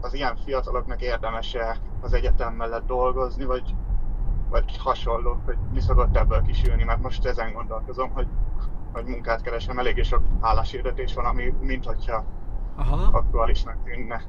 az 0.00 0.14
ilyen 0.14 0.36
fiataloknak 0.36 1.02
érdemes-e 1.02 1.76
az 2.00 2.12
egyetem 2.12 2.54
mellett 2.54 2.86
dolgozni, 2.86 3.44
vagy, 3.44 3.74
vagy 4.50 4.76
hasonló, 4.76 5.40
hogy 5.44 5.56
mi 5.72 5.80
szokott 5.80 6.16
ebből 6.16 6.42
kisülni, 6.42 6.84
mert 6.84 7.02
most 7.02 7.24
ezen 7.24 7.52
gondolkozom, 7.52 8.10
hogy, 8.10 8.26
hogy 8.92 9.04
munkát 9.04 9.40
keresem, 9.42 9.78
eléggé 9.78 10.02
sok 10.02 10.22
álláshirdetés 10.40 11.14
van, 11.14 11.24
ami 11.24 11.54
mintha 11.60 12.24
aktuálisnak 13.12 13.76
tűnne. 13.84 14.22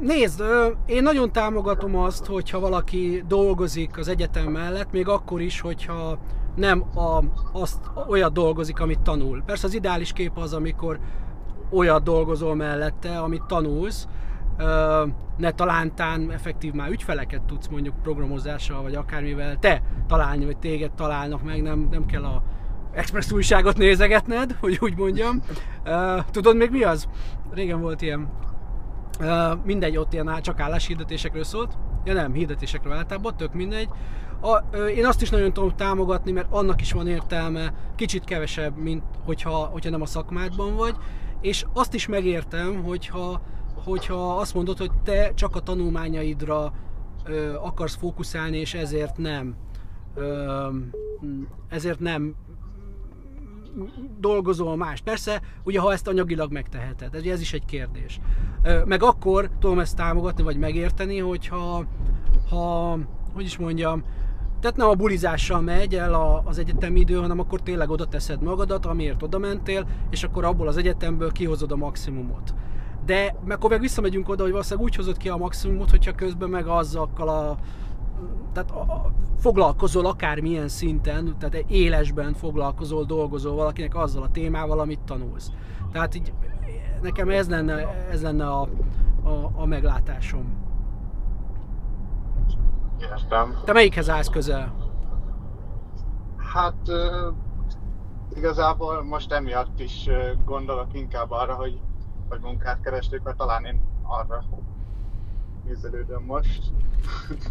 Nézd, 0.00 0.42
én 0.86 1.02
nagyon 1.02 1.32
támogatom 1.32 1.96
azt, 1.96 2.26
hogyha 2.26 2.60
valaki 2.60 3.24
dolgozik 3.26 3.98
az 3.98 4.08
egyetem 4.08 4.46
mellett, 4.46 4.92
még 4.92 5.08
akkor 5.08 5.40
is, 5.40 5.60
hogyha 5.60 6.18
nem 6.54 6.84
a, 6.94 7.24
azt 7.52 7.90
olyat 8.08 8.32
dolgozik, 8.32 8.80
amit 8.80 9.00
tanul. 9.00 9.42
Persze 9.42 9.66
az 9.66 9.74
ideális 9.74 10.12
kép 10.12 10.38
az, 10.38 10.52
amikor 10.52 10.98
olyat 11.70 12.02
dolgozol 12.02 12.54
mellette, 12.54 13.18
amit 13.18 13.42
tanulsz, 13.42 14.08
ne 15.36 15.52
talántán 15.52 16.30
effektív 16.30 16.72
már 16.72 16.90
ügyfeleket 16.90 17.42
tudsz 17.42 17.66
mondjuk 17.66 18.02
programozással, 18.02 18.82
vagy 18.82 18.94
akármivel 18.94 19.56
te 19.56 19.82
találni, 20.06 20.44
vagy 20.44 20.58
téged 20.58 20.92
találnak 20.92 21.42
meg, 21.42 21.62
nem, 21.62 21.88
nem 21.90 22.06
kell 22.06 22.24
a 22.24 22.42
Express 22.96 23.32
újságot 23.32 23.76
nézegetned, 23.76 24.56
hogy 24.60 24.78
úgy 24.80 24.96
mondjam. 24.96 25.42
Tudod 26.30 26.56
még 26.56 26.70
mi 26.70 26.82
az? 26.82 27.08
Régen 27.50 27.80
volt 27.80 28.02
ilyen 28.02 28.28
Uh, 29.20 29.64
mindegy, 29.64 29.96
ott 29.96 30.12
ilyen 30.12 30.38
csak 30.40 30.60
álláshirdetésekről 30.60 31.44
szólt. 31.44 31.78
Ja 32.04 32.12
nem, 32.12 32.32
hirdetésekről 32.32 32.92
általában, 32.92 33.36
tök 33.36 33.52
mindegy. 33.52 33.88
A, 34.40 34.76
én 34.86 35.06
azt 35.06 35.22
is 35.22 35.30
nagyon 35.30 35.52
tudom 35.52 35.76
támogatni, 35.76 36.32
mert 36.32 36.46
annak 36.50 36.80
is 36.80 36.92
van 36.92 37.08
értelme, 37.08 37.74
kicsit 37.94 38.24
kevesebb, 38.24 38.76
mint 38.76 39.02
hogyha, 39.24 39.50
hogyha 39.50 39.90
nem 39.90 40.02
a 40.02 40.06
szakmádban 40.06 40.76
vagy. 40.76 40.94
És 41.40 41.64
azt 41.72 41.94
is 41.94 42.06
megértem, 42.06 42.82
hogyha, 42.82 43.40
hogyha 43.84 44.36
azt 44.36 44.54
mondod, 44.54 44.78
hogy 44.78 44.90
te 45.04 45.34
csak 45.34 45.56
a 45.56 45.60
tanulmányaidra 45.60 46.72
uh, 47.28 47.66
akarsz 47.66 47.96
fókuszálni, 47.96 48.58
és 48.58 48.74
ezért 48.74 49.16
nem 49.16 49.56
ezért 51.68 52.00
nem 52.00 52.34
dolgozol 54.18 54.76
más. 54.76 55.00
Persze, 55.00 55.40
ugye 55.64 55.80
ha 55.80 55.92
ezt 55.92 56.08
anyagilag 56.08 56.52
megteheted, 56.52 57.14
ez, 57.14 57.22
ez 57.22 57.40
is 57.40 57.52
egy 57.52 57.64
kérdés. 57.64 58.20
Meg 58.84 59.02
akkor 59.02 59.50
tudom 59.60 59.78
ezt 59.78 59.96
támogatni, 59.96 60.42
vagy 60.42 60.56
megérteni, 60.56 61.18
hogyha, 61.18 61.84
ha, 62.48 62.98
hogy 63.34 63.44
is 63.44 63.58
mondjam, 63.58 64.04
tehát 64.60 64.76
nem 64.76 64.88
a 64.88 64.94
bulizással 64.94 65.60
megy 65.60 65.94
el 65.94 66.42
az 66.44 66.58
egyetemi 66.58 67.00
idő, 67.00 67.14
hanem 67.14 67.40
akkor 67.40 67.60
tényleg 67.60 67.90
oda 67.90 68.06
teszed 68.06 68.42
magadat, 68.42 68.86
amiért 68.86 69.22
oda 69.22 69.38
mentél, 69.38 69.86
és 70.10 70.24
akkor 70.24 70.44
abból 70.44 70.68
az 70.68 70.76
egyetemből 70.76 71.32
kihozod 71.32 71.72
a 71.72 71.76
maximumot. 71.76 72.54
De 73.06 73.36
akkor 73.48 73.70
meg 73.70 73.80
visszamegyünk 73.80 74.28
oda, 74.28 74.42
hogy 74.42 74.50
valószínűleg 74.50 74.84
úgy 74.84 74.96
hozod 74.96 75.16
ki 75.16 75.28
a 75.28 75.36
maximumot, 75.36 75.90
hogyha 75.90 76.14
közben 76.14 76.48
meg 76.48 76.66
azzal 76.66 77.10
a 77.16 77.56
tehát 78.52 78.70
a, 78.70 78.80
a, 78.80 79.12
foglalkozol 79.38 80.06
akármilyen 80.06 80.68
szinten, 80.68 81.36
tehát 81.38 81.64
élesben 81.66 82.32
foglalkozol, 82.32 83.04
dolgozol 83.04 83.54
valakinek 83.54 83.94
azzal 83.94 84.22
a 84.22 84.30
témával, 84.30 84.80
amit 84.80 85.00
tanulsz. 85.00 85.50
Tehát 85.92 86.14
így 86.14 86.32
nekem 87.02 87.28
ez 87.28 87.48
lenne, 87.48 88.06
ez 88.10 88.22
lenne 88.22 88.46
a, 88.46 88.68
a, 89.22 89.50
a 89.54 89.66
meglátásom. 89.66 90.64
Értem. 93.00 93.54
Te 93.64 93.72
melyikhez 93.72 94.10
állsz 94.10 94.28
közel? 94.28 94.74
Hát 96.36 96.90
igazából 98.34 99.04
most 99.04 99.32
emiatt 99.32 99.80
is 99.80 100.08
gondolok 100.44 100.94
inkább 100.94 101.30
arra, 101.30 101.54
hogy, 101.54 101.80
hogy 102.28 102.40
munkát 102.40 102.80
keresték, 102.80 103.22
mert 103.22 103.36
talán 103.36 103.64
én 103.64 103.80
arra 104.02 104.44
nézelődöm 105.66 106.22
most. 106.24 106.62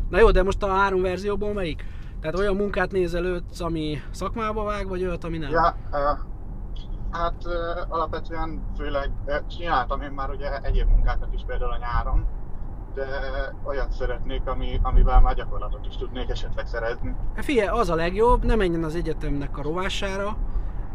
Na 0.10 0.18
jó, 0.18 0.32
de 0.32 0.44
most 0.44 0.64
a 0.64 0.68
három 0.68 1.02
verzióból 1.02 1.54
melyik? 1.54 1.86
Tehát 2.22 2.40
olyan 2.40 2.56
munkát 2.56 2.92
nézelődsz, 2.92 3.62
ami 3.62 4.02
szakmába 4.12 4.64
vág, 4.64 4.88
vagy 4.88 5.04
olyat, 5.04 5.24
ami 5.24 5.38
nem? 5.38 5.50
Ja, 5.50 5.76
uh, 5.92 6.20
hát 7.12 7.46
uh, 7.46 7.94
alapvetően 7.94 8.62
főleg 8.78 9.12
uh, 9.26 9.48
csináltam 9.48 10.02
én 10.02 10.12
már 10.12 10.30
ugye 10.30 10.62
egyéb 10.62 10.90
munkákat 10.90 11.34
is 11.34 11.42
például 11.48 11.72
a 11.72 11.78
nyáron, 11.78 12.26
de 12.94 13.06
olyat 13.64 13.92
szeretnék, 13.92 14.48
ami, 14.48 14.80
amivel 14.82 15.22
már 15.22 15.36
gyakorlatot 15.36 15.86
is 15.86 15.96
tudnék 15.96 16.30
esetleg 16.30 16.68
szerezni. 16.68 17.16
Figyelj, 17.36 17.68
az 17.68 17.90
a 17.90 17.96
legjobb, 17.96 18.46
ne 18.46 18.56
menjen 18.56 18.84
az 18.84 18.96
egyetemnek 18.96 19.58
a 19.58 19.62
rovására. 19.62 20.38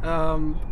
Um, 0.05 0.70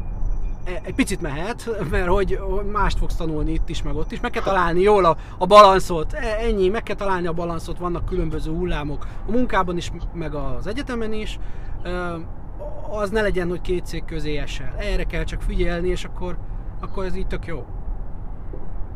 egy 0.83 0.95
picit 0.95 1.21
mehet, 1.21 1.91
mert 1.91 2.07
hogy 2.07 2.41
mást 2.73 2.99
fogsz 2.99 3.17
tanulni 3.17 3.53
itt 3.53 3.69
is, 3.69 3.83
meg 3.83 3.97
ott 3.97 4.13
is. 4.13 4.21
Meg 4.21 4.31
kell 4.31 4.43
találni 4.43 4.81
jól 4.81 5.05
a, 5.05 5.17
a 5.39 5.47
balanszot, 5.47 6.13
e, 6.13 6.37
ennyi, 6.41 6.69
meg 6.69 6.83
kell 6.83 6.97
találni 6.97 7.27
a 7.27 7.33
balanszot, 7.33 7.79
vannak 7.79 8.05
különböző 8.05 8.53
hullámok 8.53 9.07
a 9.27 9.31
munkában 9.31 9.77
is, 9.77 9.93
meg 10.13 10.35
az 10.35 10.67
egyetemen 10.67 11.13
is. 11.13 11.39
az 12.91 13.11
ne 13.11 13.21
legyen, 13.21 13.49
hogy 13.49 13.61
két 13.61 13.87
cég 13.87 14.05
közé 14.05 14.37
esel. 14.37 14.75
Erre 14.79 15.05
kell 15.05 15.25
csak 15.25 15.43
figyelni, 15.43 15.89
és 15.89 16.05
akkor, 16.05 16.37
akkor 16.81 17.05
ez 17.05 17.17
így 17.17 17.27
tök 17.27 17.47
jó. 17.47 17.65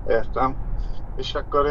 Értem. 0.08 0.56
És 1.16 1.34
akkor 1.34 1.66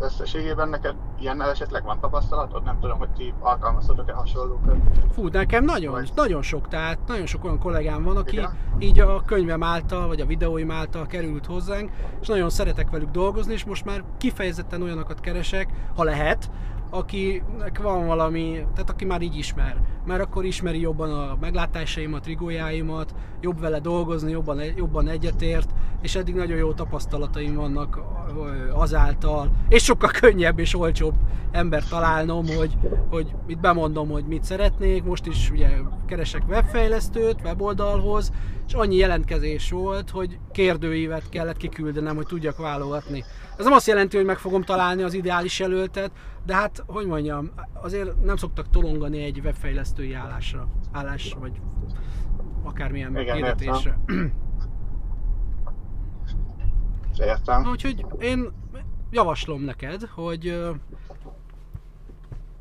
összességében 0.00 0.68
neked 0.68 0.94
ilyennel 1.20 1.50
esetleg 1.50 1.84
van 1.84 2.00
tapasztalatod? 2.00 2.64
Nem 2.64 2.78
tudom, 2.80 2.98
hogy 2.98 3.10
ti 3.10 3.34
alkalmaztatok-e 3.40 4.12
hasonlókat. 4.12 4.76
Fú, 5.12 5.28
nekem 5.28 5.64
nagyon, 5.64 5.92
Vagy- 5.92 6.12
nagyon 6.14 6.42
sok, 6.42 6.68
tehát 6.68 6.98
nagyon 7.06 7.26
sok 7.26 7.44
olyan 7.44 7.58
kollégám 7.58 8.02
van, 8.02 8.16
aki 8.16 8.36
Igen? 8.36 8.56
így 8.78 9.00
a 9.00 9.22
könyvem 9.24 9.62
által, 9.62 10.06
vagy 10.06 10.20
a 10.20 10.26
videóim 10.26 10.70
által 10.70 11.06
került 11.06 11.46
hozzánk, 11.46 11.90
és 12.20 12.26
nagyon 12.26 12.50
szeretek 12.50 12.90
velük 12.90 13.10
dolgozni, 13.10 13.52
és 13.52 13.64
most 13.64 13.84
már 13.84 14.04
kifejezetten 14.18 14.82
olyanokat 14.82 15.20
keresek, 15.20 15.68
ha 15.96 16.04
lehet, 16.04 16.50
akinek 16.90 17.78
van 17.82 18.06
valami, 18.06 18.66
tehát 18.74 18.90
aki 18.90 19.04
már 19.04 19.22
így 19.22 19.36
ismer. 19.36 19.80
Mert 20.06 20.20
akkor 20.20 20.44
ismeri 20.44 20.80
jobban 20.80 21.10
a 21.10 21.36
meglátásaimat, 21.40 22.26
rigójáimat, 22.26 23.14
jobb 23.40 23.60
vele 23.60 23.80
dolgozni, 23.80 24.30
jobban, 24.30 24.60
jobban 24.76 25.08
egyetért, 25.08 25.70
és 26.02 26.14
eddig 26.14 26.34
nagyon 26.34 26.56
jó 26.56 26.72
tapasztalataim 26.72 27.54
vannak 27.54 28.00
azáltal, 28.72 29.50
és 29.68 29.84
sokkal 29.84 30.10
könnyebb 30.10 30.58
és 30.58 30.78
olcsóbb 30.78 31.14
ember 31.50 31.84
találnom, 31.88 32.46
hogy, 32.46 32.78
hogy 33.10 33.34
itt 33.46 33.60
bemondom, 33.60 34.08
hogy 34.08 34.24
mit 34.24 34.44
szeretnék, 34.44 35.04
most 35.04 35.26
is 35.26 35.50
ugye 35.50 35.68
keresek 36.06 36.42
webfejlesztőt, 36.48 37.40
weboldalhoz, 37.44 38.32
és 38.66 38.72
annyi 38.72 38.96
jelentkezés 38.96 39.70
volt, 39.70 40.10
hogy 40.10 40.38
kérdőívet 40.52 41.28
kellett 41.28 41.56
kiküldenem, 41.56 42.16
hogy 42.16 42.26
tudjak 42.26 42.56
válogatni. 42.56 43.24
Ez 43.56 43.64
nem 43.64 43.72
azt 43.72 43.86
jelenti, 43.86 44.16
hogy 44.16 44.26
meg 44.26 44.38
fogom 44.38 44.62
találni 44.62 45.02
az 45.02 45.14
ideális 45.14 45.58
jelöltet, 45.58 46.10
de 46.46 46.54
hát, 46.54 46.84
hogy 46.86 47.06
mondjam, 47.06 47.50
azért 47.72 48.24
nem 48.24 48.36
szoktak 48.36 48.70
tolongani 48.70 49.22
egy 49.22 49.40
webfejlesztői 49.44 50.12
állásra, 50.12 50.68
állásra, 50.92 51.38
vagy 51.38 51.60
akármilyen 52.62 53.18
Igen, 53.18 53.34
hirdetésre. 53.34 53.98
Értem. 57.18 57.66
Úgyhogy 57.66 58.06
én 58.18 58.52
javaslom 59.10 59.62
neked, 59.62 60.02
hogy 60.02 60.60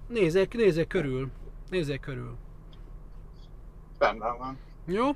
nézzék, 0.08 0.54
nézzék 0.54 0.88
körül. 0.88 1.32
Nézzék 1.70 2.00
körül. 2.00 2.36
Rendben 4.00 4.38
van. 4.38 4.58
Jó? 4.86 5.10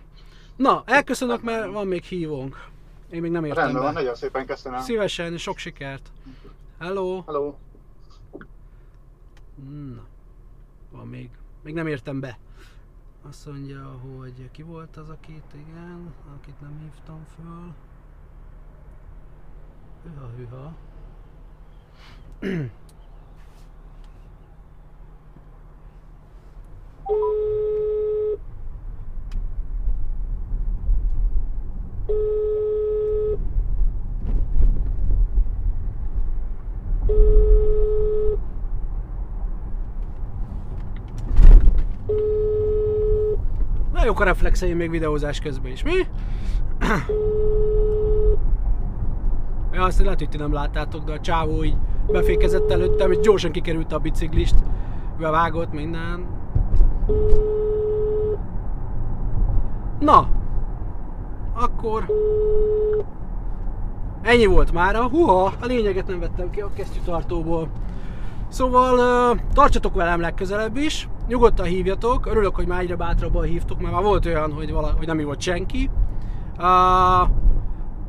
Na, 0.55 0.83
elköszönök, 0.85 1.43
mert 1.43 1.71
van 1.71 1.87
még 1.87 2.03
hívónk. 2.03 2.67
Én 3.09 3.21
még 3.21 3.31
nem 3.31 3.45
értem 3.45 3.63
Rendben 3.63 3.83
van, 3.83 3.93
be. 3.93 3.99
nagyon 3.99 4.15
szépen 4.15 4.45
köszönöm. 4.45 4.79
Szívesen, 4.79 5.37
sok 5.37 5.57
sikert. 5.57 6.11
Hello. 6.79 7.23
Hello. 7.25 7.53
Na, 9.67 10.05
van 10.91 11.07
még. 11.07 11.29
Még 11.63 11.73
nem 11.73 11.87
értem 11.87 12.19
be. 12.19 12.39
Azt 13.21 13.45
mondja, 13.45 13.83
hogy 13.83 14.51
ki 14.51 14.61
volt 14.63 14.97
az, 14.97 15.09
akit, 15.09 15.53
igen, 15.53 16.13
akit 16.39 16.61
nem 16.61 16.79
hívtam 16.79 17.25
föl. 17.35 17.73
Hüha, 20.03 20.29
hüha. 20.37 20.75
Jók 44.19 44.27
a 44.27 44.33
reflexeim 44.33 44.77
még 44.77 44.89
videózás 44.89 45.39
közben 45.39 45.71
is, 45.71 45.83
mi? 45.83 45.91
Ja, 49.73 49.83
azt 49.83 49.99
lehet, 49.99 50.19
hogy 50.19 50.29
ti 50.29 50.37
nem 50.37 50.53
láttátok, 50.53 51.03
de 51.03 51.11
a 51.11 51.19
csávó 51.19 51.63
így 51.63 51.75
befékezett 52.07 52.71
előttem, 52.71 53.11
és 53.11 53.19
gyorsan 53.19 53.51
kikerült 53.51 53.93
a 53.93 53.99
biciklist, 53.99 54.55
bevágott 55.19 55.71
minden. 55.71 56.25
Na, 59.99 60.27
akkor 61.53 62.05
ennyi 64.21 64.45
volt 64.45 64.71
mára. 64.71 65.07
Huha, 65.07 65.53
a 65.59 65.65
lényeget 65.65 66.07
nem 66.07 66.19
vettem 66.19 66.49
ki 66.49 66.61
a 66.61 66.69
kesztyűtartóból. 66.73 67.69
Szóval 68.49 69.39
tartsatok 69.53 69.95
velem 69.95 70.19
legközelebb 70.19 70.77
is, 70.77 71.07
nyugodtan 71.27 71.65
hívjatok, 71.65 72.25
örülök, 72.25 72.55
hogy 72.55 72.67
már 72.67 72.81
egyre 72.81 72.95
bátrabban 72.95 73.43
hívtok, 73.43 73.79
mert 73.79 73.93
már 73.93 74.03
volt 74.03 74.25
olyan, 74.25 74.51
hogy, 74.51 74.71
vala, 74.71 74.93
hogy 74.97 75.07
nem 75.07 75.17
hívott 75.17 75.41
senki. 75.41 75.89
Uh, 76.57 77.29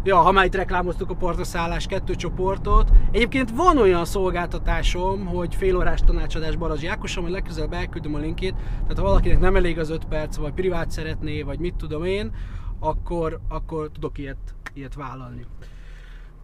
ja, 0.04 0.16
ha 0.16 0.32
már 0.32 0.44
itt 0.44 0.54
reklámoztuk 0.54 1.10
a 1.10 1.14
partoszállás 1.14 1.86
kettő 1.86 2.14
csoportot. 2.14 2.90
Egyébként 3.10 3.50
van 3.50 3.78
olyan 3.78 4.04
szolgáltatásom, 4.04 5.26
hogy 5.26 5.54
félórás 5.54 6.00
tanácsadás 6.00 6.56
Barazsi 6.56 6.86
Ákosom, 6.86 7.22
hogy 7.22 7.32
legközelebb 7.32 7.72
elküldöm 7.72 8.14
a 8.14 8.18
linkét, 8.18 8.54
tehát 8.82 8.98
ha 8.98 9.02
valakinek 9.02 9.40
nem 9.40 9.56
elég 9.56 9.78
az 9.78 9.90
5 9.90 10.04
perc, 10.04 10.36
vagy 10.36 10.52
privát 10.52 10.90
szeretné, 10.90 11.42
vagy 11.42 11.58
mit 11.58 11.74
tudom 11.74 12.04
én, 12.04 12.30
akkor, 12.78 13.40
akkor 13.48 13.90
tudok 13.92 14.18
ilyet, 14.18 14.54
ilyet 14.74 14.94
vállalni. 14.94 15.46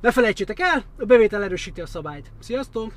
Ne 0.00 0.10
felejtsétek 0.10 0.60
el, 0.60 0.82
a 0.98 1.04
bevétel 1.04 1.42
erősíti 1.42 1.80
a 1.80 1.86
szabályt. 1.86 2.32
Sziasztok! 2.38 2.92